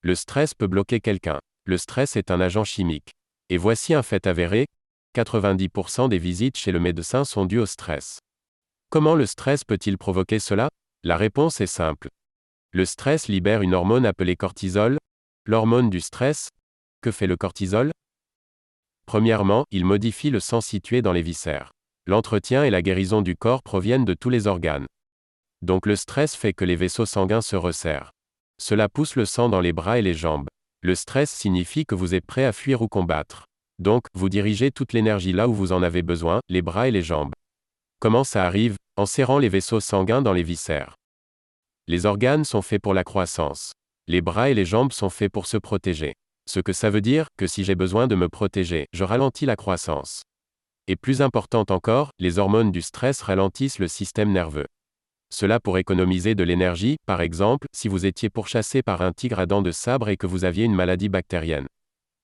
[0.00, 1.40] Le stress peut bloquer quelqu'un.
[1.64, 3.14] Le stress est un agent chimique.
[3.48, 4.66] Et voici un fait avéré,
[5.16, 8.20] 90% des visites chez le médecin sont dues au stress.
[8.90, 10.70] Comment le stress peut-il provoquer cela?
[11.02, 12.10] La réponse est simple.
[12.70, 14.98] Le stress libère une hormone appelée cortisol,
[15.46, 16.48] l'hormone du stress.
[17.02, 17.92] Que fait le cortisol?
[19.06, 21.70] Premièrement, il modifie le sang situé dans les viscères.
[22.06, 24.86] L'entretien et la guérison du corps proviennent de tous les organes.
[25.62, 28.10] Donc le stress fait que les vaisseaux sanguins se resserrent.
[28.58, 30.48] Cela pousse le sang dans les bras et les jambes.
[30.82, 33.44] Le stress signifie que vous êtes prêt à fuir ou combattre.
[33.78, 37.02] Donc, vous dirigez toute l'énergie là où vous en avez besoin, les bras et les
[37.02, 37.34] jambes.
[38.00, 38.76] Comment ça arrive?
[38.96, 40.96] En serrant les vaisseaux sanguins dans les viscères.
[41.86, 43.72] Les organes sont faits pour la croissance.
[44.08, 46.14] Les bras et les jambes sont faits pour se protéger.
[46.48, 49.56] Ce que ça veut dire, que si j'ai besoin de me protéger, je ralentis la
[49.56, 50.22] croissance.
[50.86, 54.66] Et plus important encore, les hormones du stress ralentissent le système nerveux.
[55.34, 59.46] Cela pour économiser de l'énergie, par exemple, si vous étiez pourchassé par un tigre à
[59.46, 61.66] dents de sabre et que vous aviez une maladie bactérienne.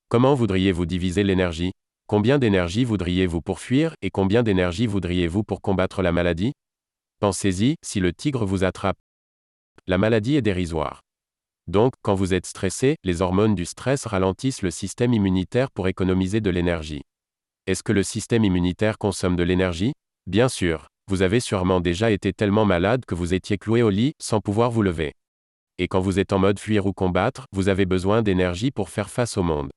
[0.09, 1.73] Comment voudriez-vous diviser l'énergie?
[2.07, 6.53] Combien d'énergie voudriez-vous pour fuir et combien d'énergie voudriez-vous pour combattre la maladie?
[7.19, 8.99] Pensez-y, si le tigre vous attrape.
[9.89, 11.01] La maladie est dérisoire.
[11.69, 16.41] Donc, quand vous êtes stressé, les hormones du stress ralentissent le système immunitaire pour économiser
[16.41, 17.03] de l'énergie.
[17.67, 19.93] Est-ce que le système immunitaire consomme de l'énergie?
[20.27, 20.87] Bien sûr.
[21.09, 24.71] Vous avez sûrement déjà été tellement malade que vous étiez cloué au lit, sans pouvoir
[24.71, 25.13] vous lever.
[25.79, 29.11] Et quand vous êtes en mode fuir ou combattre, vous avez besoin d'énergie pour faire
[29.11, 29.71] face au monde.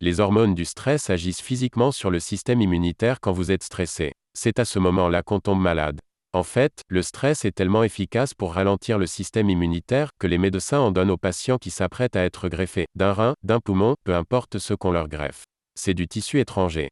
[0.00, 4.12] Les hormones du stress agissent physiquement sur le système immunitaire quand vous êtes stressé.
[4.34, 6.00] C'est à ce moment-là qu'on tombe malade.
[6.32, 10.80] En fait, le stress est tellement efficace pour ralentir le système immunitaire que les médecins
[10.80, 14.58] en donnent aux patients qui s'apprêtent à être greffés, d'un rein, d'un poumon, peu importe
[14.58, 15.44] ce qu'on leur greffe.
[15.78, 16.90] C'est du tissu étranger.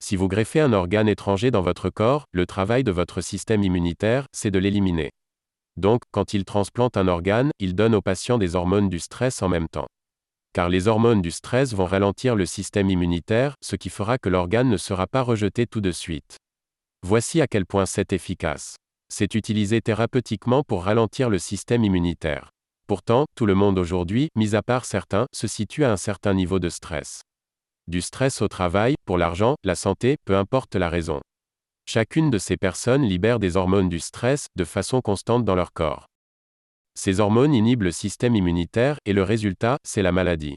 [0.00, 4.26] Si vous greffez un organe étranger dans votre corps, le travail de votre système immunitaire,
[4.32, 5.10] c'est de l'éliminer.
[5.76, 9.48] Donc, quand il transplante un organe, il donne aux patients des hormones du stress en
[9.48, 9.86] même temps
[10.54, 14.70] car les hormones du stress vont ralentir le système immunitaire, ce qui fera que l'organe
[14.70, 16.36] ne sera pas rejeté tout de suite.
[17.06, 18.76] Voici à quel point c'est efficace.
[19.12, 22.48] C'est utilisé thérapeutiquement pour ralentir le système immunitaire.
[22.86, 26.58] Pourtant, tout le monde aujourd'hui, mis à part certains, se situe à un certain niveau
[26.58, 27.20] de stress.
[27.88, 31.20] Du stress au travail, pour l'argent, la santé, peu importe la raison.
[31.84, 36.06] Chacune de ces personnes libère des hormones du stress, de façon constante dans leur corps.
[36.94, 40.56] Ces hormones inhibent le système immunitaire et le résultat, c'est la maladie.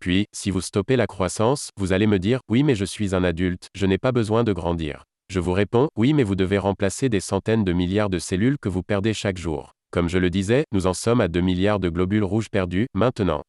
[0.00, 3.22] Puis, si vous stoppez la croissance, vous allez me dire, oui mais je suis un
[3.22, 5.04] adulte, je n'ai pas besoin de grandir.
[5.32, 8.68] Je vous réponds, oui mais vous devez remplacer des centaines de milliards de cellules que
[8.68, 9.72] vous perdez chaque jour.
[9.90, 13.42] Comme je le disais, nous en sommes à 2 milliards de globules rouges perdus, maintenant.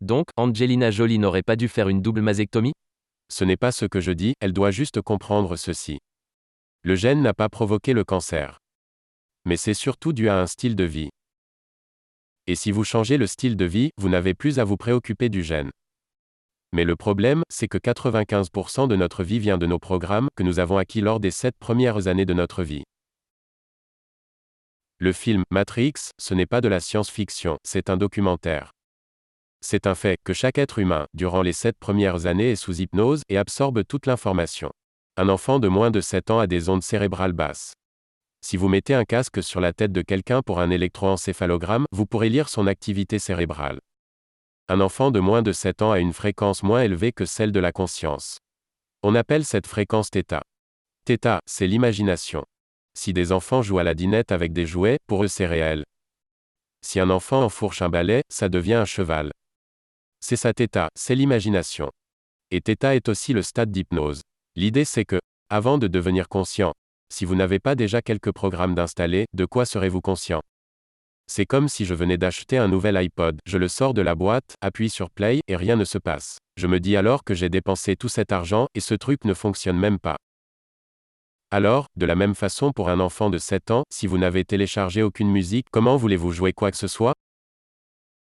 [0.00, 2.74] Donc, Angelina Jolie n'aurait pas dû faire une double mastectomie?
[3.28, 5.98] Ce n'est pas ce que je dis, elle doit juste comprendre ceci.
[6.84, 8.60] Le gène n'a pas provoqué le cancer
[9.48, 11.08] mais c'est surtout dû à un style de vie.
[12.46, 15.42] Et si vous changez le style de vie, vous n'avez plus à vous préoccuper du
[15.42, 15.70] gène.
[16.72, 20.58] Mais le problème, c'est que 95% de notre vie vient de nos programmes que nous
[20.58, 22.84] avons acquis lors des sept premières années de notre vie.
[24.98, 28.72] Le film Matrix, ce n'est pas de la science-fiction, c'est un documentaire.
[29.60, 33.22] C'est un fait que chaque être humain, durant les sept premières années, est sous hypnose
[33.28, 34.70] et absorbe toute l'information.
[35.16, 37.72] Un enfant de moins de 7 ans a des ondes cérébrales basses.
[38.40, 42.28] Si vous mettez un casque sur la tête de quelqu'un pour un électroencéphalogramme, vous pourrez
[42.28, 43.80] lire son activité cérébrale.
[44.69, 47.59] Un enfant de moins de 7 ans a une fréquence moins élevée que celle de
[47.59, 48.39] la conscience.
[49.01, 50.41] On appelle cette fréquence θ.
[51.05, 52.45] Θ, c'est l'imagination.
[52.97, 55.83] Si des enfants jouent à la dinette avec des jouets, pour eux c'est réel.
[56.81, 59.31] Si un enfant enfourche un balai, ça devient un cheval.
[60.21, 61.91] C'est ça θ, c'est l'imagination.
[62.49, 64.21] Et θ est aussi le stade d'hypnose.
[64.55, 66.73] L'idée c'est que, avant de devenir conscient,
[67.09, 70.41] si vous n'avez pas déjà quelques programmes d'installer, de quoi serez-vous conscient
[71.30, 74.54] C'est comme si je venais d'acheter un nouvel iPod, je le sors de la boîte,
[74.62, 76.38] appuie sur Play, et rien ne se passe.
[76.56, 79.78] Je me dis alors que j'ai dépensé tout cet argent, et ce truc ne fonctionne
[79.78, 80.16] même pas.
[81.50, 85.02] Alors, de la même façon pour un enfant de 7 ans, si vous n'avez téléchargé
[85.02, 87.14] aucune musique, comment voulez-vous jouer quoi que ce soit?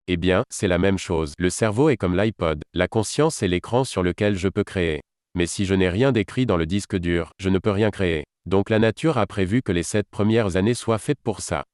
[0.08, 1.34] Eh bien, c'est la même chose.
[1.38, 5.00] Le cerveau est comme l'iPod, la conscience est l'écran sur lequel je peux créer.
[5.34, 8.24] Mais si je n'ai rien d'écrit dans le disque dur, je ne peux rien créer.
[8.46, 11.64] Donc la nature a prévu que les sept premières années soient faites pour ça.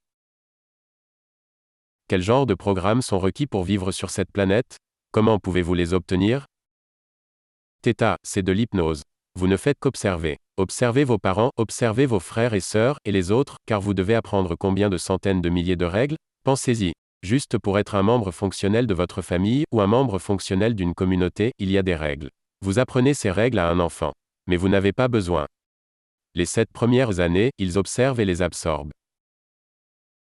[2.11, 4.79] Quel genre de programmes sont requis pour vivre sur cette planète?
[5.13, 6.47] Comment pouvez-vous les obtenir?
[7.83, 9.05] Theta, c'est de l'hypnose.
[9.39, 10.39] Vous ne faites qu'observer.
[10.57, 14.57] Observez vos parents, observez vos frères et sœurs, et les autres, car vous devez apprendre
[14.57, 16.95] combien de centaines de milliers de règles Pensez-y.
[17.23, 21.53] Juste pour être un membre fonctionnel de votre famille, ou un membre fonctionnel d'une communauté,
[21.61, 22.31] il y a des règles.
[22.61, 24.15] Vous apprenez ces règles à un enfant.
[24.49, 25.47] Mais vous n'avez pas besoin.
[26.35, 28.91] Les sept premières années, ils observent et les absorbent.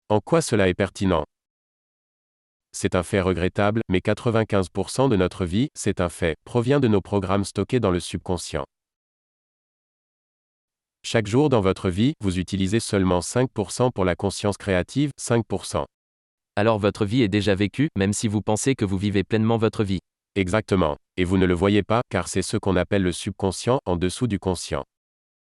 [0.10, 1.24] En quoi cela est pertinent?
[2.80, 7.02] C'est un fait regrettable, mais 95% de notre vie, c'est un fait, provient de nos
[7.02, 8.66] programmes stockés dans le subconscient.
[11.04, 15.86] Chaque jour dans votre vie, vous utilisez seulement 5% pour la conscience créative, 5%.
[16.56, 19.84] Alors votre vie est déjà vécue, même si vous pensez que vous vivez pleinement votre
[19.84, 20.02] vie.
[20.36, 20.98] Exactement.
[21.18, 24.28] Et vous ne le voyez pas, car c'est ce qu'on appelle le subconscient, en dessous
[24.28, 24.84] du conscient.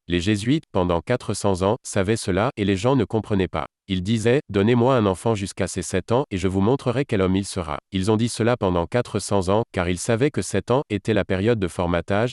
[0.09, 3.67] Les jésuites, pendant 400 ans, savaient cela, et les gens ne comprenaient pas.
[3.89, 7.37] Ils disaient, Donnez-moi un enfant jusqu'à ses 7 ans, et je vous montrerai quel homme
[7.37, 7.79] il sera.
[7.91, 11.25] Ils ont dit cela pendant 400 ans, car ils savaient que 7 ans était la
[11.25, 12.31] période de formatage,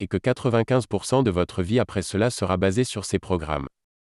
[0.00, 3.66] et que 95% de votre vie après cela sera basée sur ces programmes.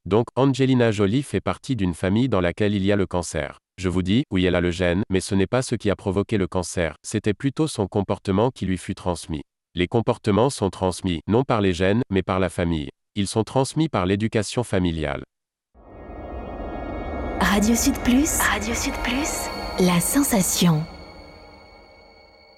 [0.05, 3.59] Donc, Angelina Jolie fait partie d'une famille dans laquelle il y a le cancer.
[3.77, 5.95] Je vous dis, oui, elle a le gène, mais ce n'est pas ce qui a
[5.95, 9.41] provoqué le cancer, c'était plutôt son comportement qui lui fut transmis.
[9.73, 12.89] Les comportements sont transmis, non par les gènes, mais par la famille.
[13.15, 15.23] Ils sont transmis par l'éducation familiale.
[17.41, 18.37] Radio Sud Plus.
[18.39, 19.49] Radio Sud Plus.
[19.79, 20.85] La sensation.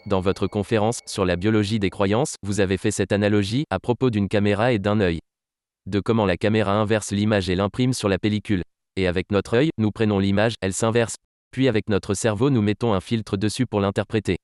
[0.06, 4.10] Dans votre conférence sur la biologie des croyances, vous avez fait cette analogie à propos
[4.10, 5.20] d'une caméra et d'un œil.
[5.86, 8.62] De comment la caméra inverse l'image et l'imprime sur la pellicule.
[8.98, 11.16] Et avec notre œil, nous prenons l'image, elle s'inverse.
[11.52, 14.36] Puis avec notre cerveau, nous mettons un filtre dessus pour l'interpréter.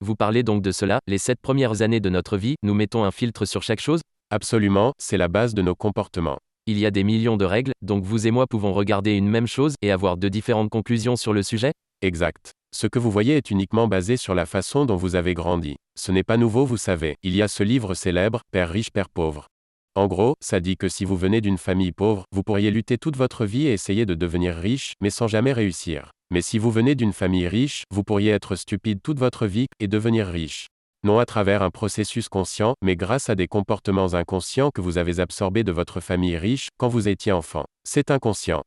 [0.00, 3.10] Vous parlez donc de cela, les sept premières années de notre vie, nous mettons un
[3.10, 4.00] filtre sur chaque chose?
[4.30, 6.38] Absolument, c'est la base de nos comportements.
[6.66, 9.48] Il y a des millions de règles, donc vous et moi pouvons regarder une même
[9.48, 12.52] chose et avoir de différentes conclusions sur le sujet Exact.
[12.72, 15.74] Ce que vous voyez est uniquement basé sur la façon dont vous avez grandi.
[15.98, 17.16] Ce n'est pas nouveau, vous savez.
[17.24, 19.48] Il y a ce livre célèbre, Père riche, Père pauvre.
[19.96, 23.16] En gros, ça dit que si vous venez d'une famille pauvre, vous pourriez lutter toute
[23.16, 26.12] votre vie et essayer de devenir riche, mais sans jamais réussir.
[26.30, 29.88] Mais si vous venez d'une famille riche, vous pourriez être stupide toute votre vie, et
[29.88, 30.68] devenir riche.
[31.04, 35.18] Non à travers un processus conscient, mais grâce à des comportements inconscients que vous avez
[35.18, 37.64] absorbés de votre famille riche, quand vous étiez enfant.
[37.82, 38.62] C'est inconscient.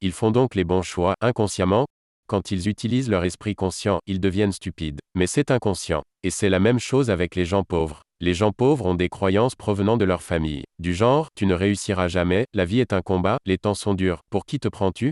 [0.00, 1.86] Ils font donc les bons choix, inconsciemment,
[2.30, 5.00] quand ils utilisent leur esprit conscient, ils deviennent stupides.
[5.16, 6.04] Mais c'est inconscient.
[6.22, 8.02] Et c'est la même chose avec les gens pauvres.
[8.20, 10.62] Les gens pauvres ont des croyances provenant de leur famille.
[10.78, 14.20] Du genre, tu ne réussiras jamais, la vie est un combat, les temps sont durs,
[14.30, 15.10] pour qui te prends-tu?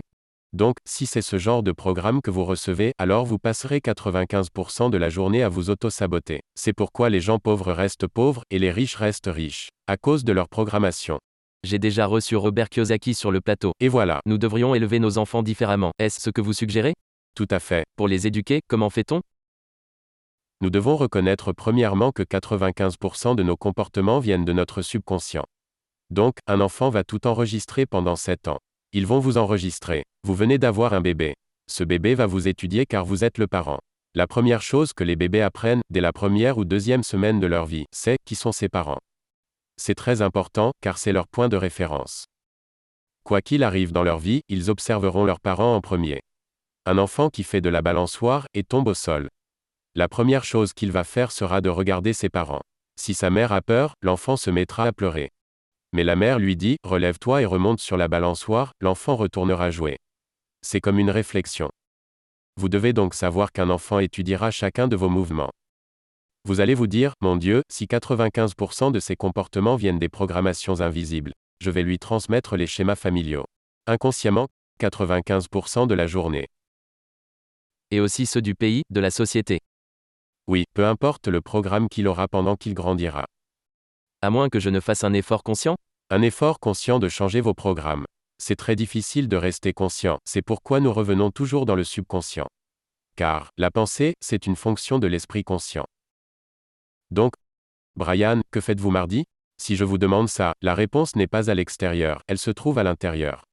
[0.53, 4.97] Donc, si c'est ce genre de programme que vous recevez, alors vous passerez 95% de
[4.97, 6.41] la journée à vous auto-saboter.
[6.55, 9.69] C'est pourquoi les gens pauvres restent pauvres, et les riches restent riches.
[9.87, 11.19] À cause de leur programmation.
[11.63, 13.73] J'ai déjà reçu Robert Kiyosaki sur le plateau.
[13.79, 14.21] Et voilà.
[14.25, 15.91] Nous devrions élever nos enfants différemment.
[15.99, 16.93] Est-ce ce que vous suggérez?
[17.35, 17.85] Tout à fait.
[17.95, 19.21] Pour les éduquer, comment fait-on?
[20.61, 25.45] Nous devons reconnaître premièrement que 95% de nos comportements viennent de notre subconscient.
[26.09, 28.57] Donc, un enfant va tout enregistrer pendant 7 ans.
[28.91, 30.03] Ils vont vous enregistrer.
[30.23, 31.35] Vous venez d'avoir un bébé.
[31.69, 33.79] Ce bébé va vous étudier car vous êtes le parent.
[34.15, 37.67] La première chose que les bébés apprennent, dès la première ou deuxième semaine de leur
[37.67, 38.97] vie, c'est qui sont ses parents.
[39.77, 42.25] C'est très important, car c'est leur point de référence.
[43.23, 46.21] Quoi qu'il arrive dans leur vie, ils observeront leurs parents en premier.
[46.87, 49.29] Un enfant qui fait de la balançoire et tombe au sol.
[49.93, 52.63] La première chose qu'il va faire sera de regarder ses parents.
[52.99, 55.29] Si sa mère a peur, l'enfant se mettra à pleurer.
[55.93, 59.97] Mais la mère lui dit, relève-toi et remonte sur la balançoire, l'enfant retournera jouer.
[60.61, 61.71] C'est comme une réflexion.
[62.57, 65.51] Vous devez donc savoir qu'un enfant étudiera chacun de vos mouvements.
[66.45, 71.33] Vous allez vous dire, mon Dieu, si 95% de ses comportements viennent des programmations invisibles,
[71.59, 73.45] je vais lui transmettre les schémas familiaux.
[73.87, 74.47] Inconsciemment,
[74.79, 76.47] 95% de la journée.
[77.91, 79.59] Et aussi ceux du pays, de la société.
[80.47, 83.25] Oui, peu importe le programme qu'il aura pendant qu'il grandira.
[84.21, 85.77] À moins que je ne fasse un effort conscient
[86.09, 88.05] Un effort conscient de changer vos programmes.
[88.37, 92.47] C'est très difficile de rester conscient, c'est pourquoi nous revenons toujours dans le subconscient.
[93.15, 95.85] car la pensée, c'est une fonction de l'esprit conscient.
[97.11, 97.33] Donc,
[97.95, 99.23] Brian, que faites-vous mardi?
[99.57, 102.83] Si je vous demande ça, la réponse n'est pas à l'extérieur, elle se trouve à
[102.83, 103.43] l'intérieur.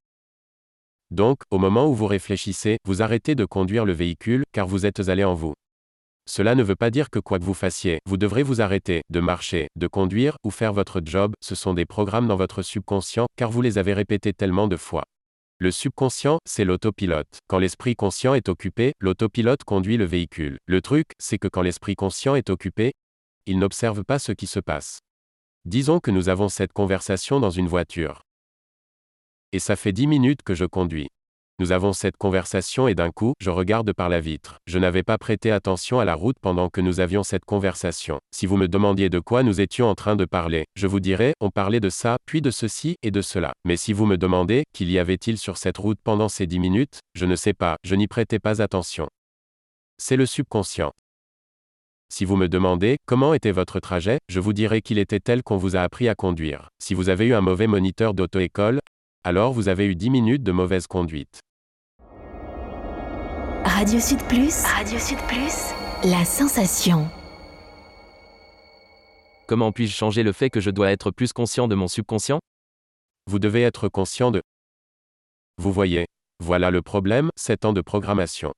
[1.11, 5.09] Donc, au moment où vous réfléchissez, vous arrêtez de conduire le véhicule, car vous êtes
[5.09, 5.55] allé en vous.
[6.29, 9.21] Cela ne veut pas dire que quoi que vous fassiez, vous devrez vous arrêter, de
[9.21, 13.51] marcher, de conduire, ou faire votre job, ce sont des programmes dans votre subconscient, car
[13.51, 15.05] vous les avez répétés tellement de fois.
[15.59, 17.39] Le subconscient, c'est l'autopilote.
[17.49, 20.59] Quand l'esprit conscient est occupé, l'autopilote conduit le véhicule.
[20.67, 22.93] Le truc, c'est que quand l'esprit conscient est occupé,
[23.47, 24.99] il n'observe pas ce qui se passe.
[25.65, 28.21] Disons que nous avons cette conversation dans une voiture.
[29.53, 31.09] Et ça fait dix minutes que je conduis.
[31.59, 34.59] Nous avons cette conversation et d'un coup, je regarde par la vitre.
[34.67, 38.19] Je n'avais pas prêté attention à la route pendant que nous avions cette conversation.
[38.31, 41.33] Si vous me demandiez de quoi nous étions en train de parler, je vous dirais,
[41.41, 43.55] on parlait de ça, puis de ceci, et de cela.
[43.65, 46.99] Mais si vous me demandez, qu'il y avait-il sur cette route pendant ces dix minutes,
[47.15, 49.09] je ne sais pas, je n'y prêtais pas attention.
[49.97, 50.93] C'est le subconscient.
[52.11, 55.57] Si vous me demandez comment était votre trajet, je vous dirai qu'il était tel qu'on
[55.57, 56.69] vous a appris à conduire.
[56.79, 58.81] Si vous avez eu un mauvais moniteur d'auto-école,
[59.25, 61.41] alors vous avez eu 10 minutes de mauvaise conduite.
[63.67, 64.63] Radio Sud Plus.
[64.63, 65.75] Radio Sud Plus.
[66.05, 67.11] La sensation.
[69.49, 72.39] Comment puis-je changer le fait que je dois être plus conscient de mon subconscient?
[73.27, 74.41] Vous devez être conscient de...
[75.59, 76.07] Vous voyez,
[76.39, 78.53] voilà le problème, 7 ans de programmation.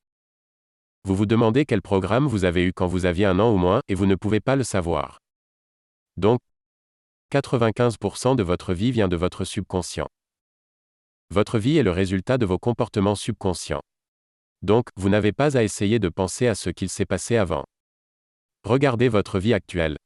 [1.05, 3.81] Vous vous demandez quel programme vous avez eu quand vous aviez un an ou moins,
[3.89, 5.21] et vous ne pouvez pas le savoir.
[6.19, 6.41] Donc,
[7.33, 10.09] 95% de votre vie vient de votre subconscient.
[11.31, 13.81] Votre vie est le résultat de vos comportements subconscients.
[14.63, 17.65] Donc, vous n'avez pas à essayer de penser à ce qu'il s'est passé avant.
[18.65, 19.97] Regardez votre vie actuelle.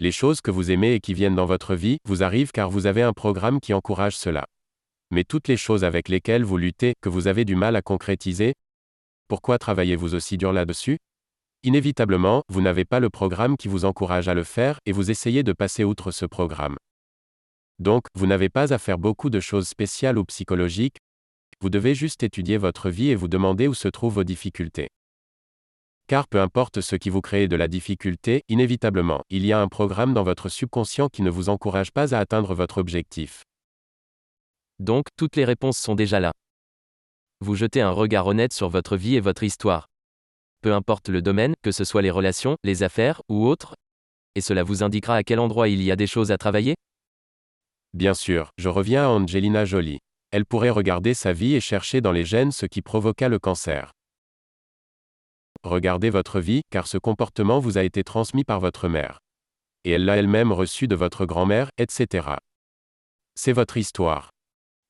[0.00, 2.86] Les choses que vous aimez et qui viennent dans votre vie vous arrivent car vous
[2.86, 4.46] avez un programme qui encourage cela.
[5.10, 8.54] Mais toutes les choses avec lesquelles vous luttez, que vous avez du mal à concrétiser,
[9.28, 10.98] pourquoi travaillez-vous aussi dur là-dessus?
[11.62, 15.42] Inévitablement, vous n'avez pas le programme qui vous encourage à le faire, et vous essayez
[15.42, 16.76] de passer outre ce programme.
[17.78, 20.98] Donc, vous n'avez pas à faire beaucoup de choses spéciales ou psychologiques,
[21.62, 24.88] vous devez juste étudier votre vie et vous demander où se trouvent vos difficultés.
[26.08, 29.68] Car peu importe ce qui vous crée de la difficulté, inévitablement, il y a un
[29.68, 33.44] programme dans votre subconscient qui ne vous encourage pas à atteindre votre objectif.
[34.80, 36.32] Donc, toutes les réponses sont déjà là.
[37.40, 39.86] Vous jetez un regard honnête sur votre vie et votre histoire.
[40.62, 43.76] Peu importe le domaine, que ce soit les relations, les affaires, ou autres,
[44.34, 46.74] et cela vous indiquera à quel endroit il y a des choses à travailler?
[47.94, 50.00] Bien sûr, je reviens à Angelina Jolie.
[50.32, 53.92] Elle pourrait regarder sa vie et chercher dans les gènes ce qui provoqua le cancer.
[55.62, 59.18] Regardez votre vie, car ce comportement vous a été transmis par votre mère.
[59.84, 62.36] Et elle l'a elle-même reçu de votre grand-mère, etc.
[63.34, 64.30] C'est votre histoire.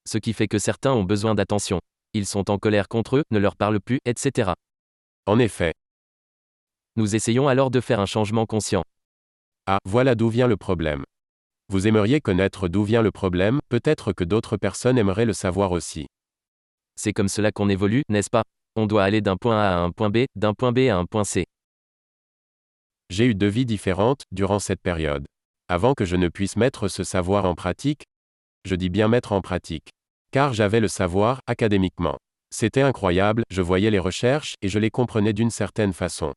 [0.07, 1.81] Ce qui fait que certains ont besoin d'attention.
[2.15, 4.53] Ils sont en colère contre eux, ne leur parlent plus, etc.
[5.27, 5.75] En effet.
[6.95, 8.85] Nous essayons alors de faire un changement conscient.
[9.67, 11.05] Ah, voilà d'où vient le problème.
[11.73, 16.07] Vous aimeriez connaître d'où vient le problème, peut-être que d'autres personnes aimeraient le savoir aussi.
[16.97, 18.43] C'est comme cela qu'on évolue, n'est-ce pas?
[18.77, 21.07] On doit aller d'un point A à un point B, d'un point B à un
[21.07, 21.47] point C.
[23.09, 25.25] J'ai eu deux vies différentes durant cette période.
[25.69, 28.03] Avant que je ne puisse mettre ce savoir en pratique,
[28.67, 29.89] je dis bien mettre en pratique.
[30.31, 32.19] Car j'avais le savoir, académiquement.
[32.55, 36.35] C'était incroyable, je voyais les recherches, et je les comprenais d'une certaine façon.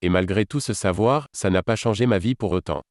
[0.00, 2.82] Et malgré tout ce savoir, ça n'a pas changé ma vie pour autant.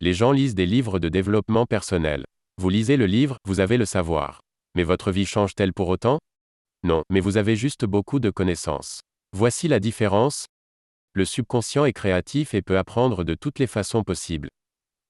[0.00, 2.24] Les gens lisent des livres de développement personnel.
[2.56, 4.40] Vous lisez le livre, vous avez le savoir.
[4.76, 6.20] Mais votre vie change-t-elle pour autant?
[6.84, 9.00] Non, mais vous avez juste beaucoup de connaissances.
[9.36, 10.46] Voici la différence.
[11.14, 14.50] Le subconscient est créatif et peut apprendre de toutes les façons possibles.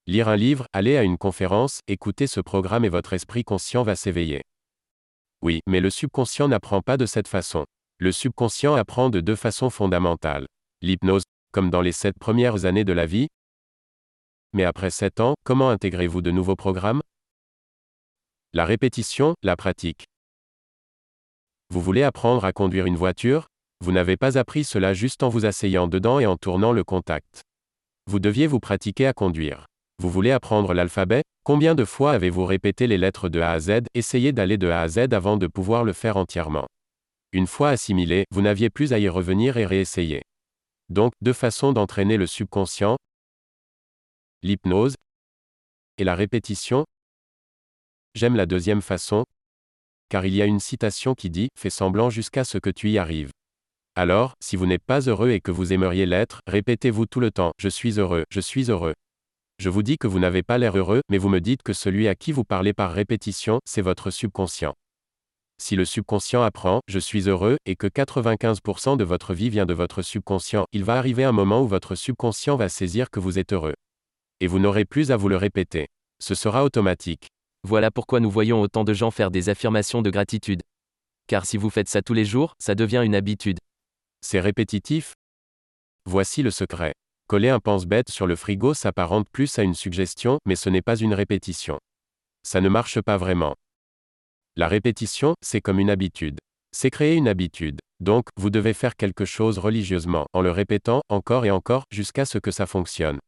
[0.07, 3.95] Lire un livre, aller à une conférence, écouter ce programme et votre esprit conscient va
[3.95, 4.41] s'éveiller.
[5.43, 7.63] Oui, mais le subconscient n'apprend pas de cette façon.
[7.99, 10.47] Le subconscient apprend de deux façons fondamentales.
[10.81, 13.27] L'hypnose, comme dans les sept premières années de la vie,
[14.53, 17.01] mais après 7 ans, comment intégrez-vous de nouveaux programmes?
[18.53, 20.05] La répétition, la pratique.
[21.69, 23.47] Vous voulez apprendre à conduire une voiture?
[23.81, 27.41] Vous n'avez pas appris cela juste en vous asseyant dedans et en tournant le contact.
[28.07, 29.67] Vous deviez vous pratiquer à conduire.
[30.01, 31.21] Vous voulez apprendre l'alphabet?
[31.43, 33.81] Combien de fois avez-vous répété les lettres de A à Z?
[33.93, 36.67] Essayez d'aller de A à Z avant de pouvoir le faire entièrement.
[37.31, 40.23] Une fois assimilé, vous n'aviez plus à y revenir et réessayer.
[40.89, 42.97] Donc, deux façons d'entraîner le subconscient,
[44.41, 44.95] l'hypnose
[45.97, 46.85] et la répétition.
[48.15, 49.25] J'aime la deuxième façon,
[50.07, 52.97] car il y a une citation qui dit⁇ Fais semblant jusqu'à ce que tu y
[52.97, 53.27] arrives⁇
[53.95, 57.49] Alors, si vous n'êtes pas heureux et que vous aimeriez l'être, répétez-vous tout le temps⁇
[57.57, 58.91] Je suis heureux, je suis heureux⁇
[59.59, 62.07] Je vous dis que vous n'avez pas l'air heureux, mais vous me dites que celui
[62.07, 64.73] à qui vous parlez par répétition, c'est votre subconscient.
[65.61, 69.73] Si le subconscient apprend, je suis heureux, et que 95% de votre vie vient de
[69.73, 73.51] votre subconscient, il va arriver un moment où votre subconscient va saisir que vous êtes
[73.51, 73.75] heureux.
[74.41, 75.87] Et vous n'aurez plus à vous le répéter.
[76.21, 77.27] Ce sera automatique.
[77.67, 80.61] Voilà pourquoi nous voyons autant de gens faire des affirmations de gratitude.
[81.27, 83.59] Car si vous faites ça tous les jours, ça devient une habitude.
[84.21, 85.13] C'est répétitif
[86.05, 86.93] Voici le secret.
[87.27, 90.95] Coller un pense-bête sur le frigo s'apparente plus à une suggestion, mais ce n'est pas
[90.95, 91.77] une répétition.
[92.43, 93.55] Ça ne marche pas vraiment.
[94.55, 96.39] La répétition, c'est comme une habitude.
[96.71, 97.79] C'est créer une habitude.
[97.99, 102.37] Donc, vous devez faire quelque chose religieusement, en le répétant, encore et encore, jusqu'à ce
[102.39, 103.19] que ça fonctionne.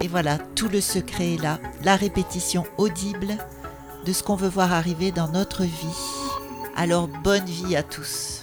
[0.00, 3.36] Et voilà, tout le secret est là, la répétition audible
[4.04, 6.06] de ce qu'on veut voir arriver dans notre vie.
[6.76, 8.42] Alors bonne vie à tous.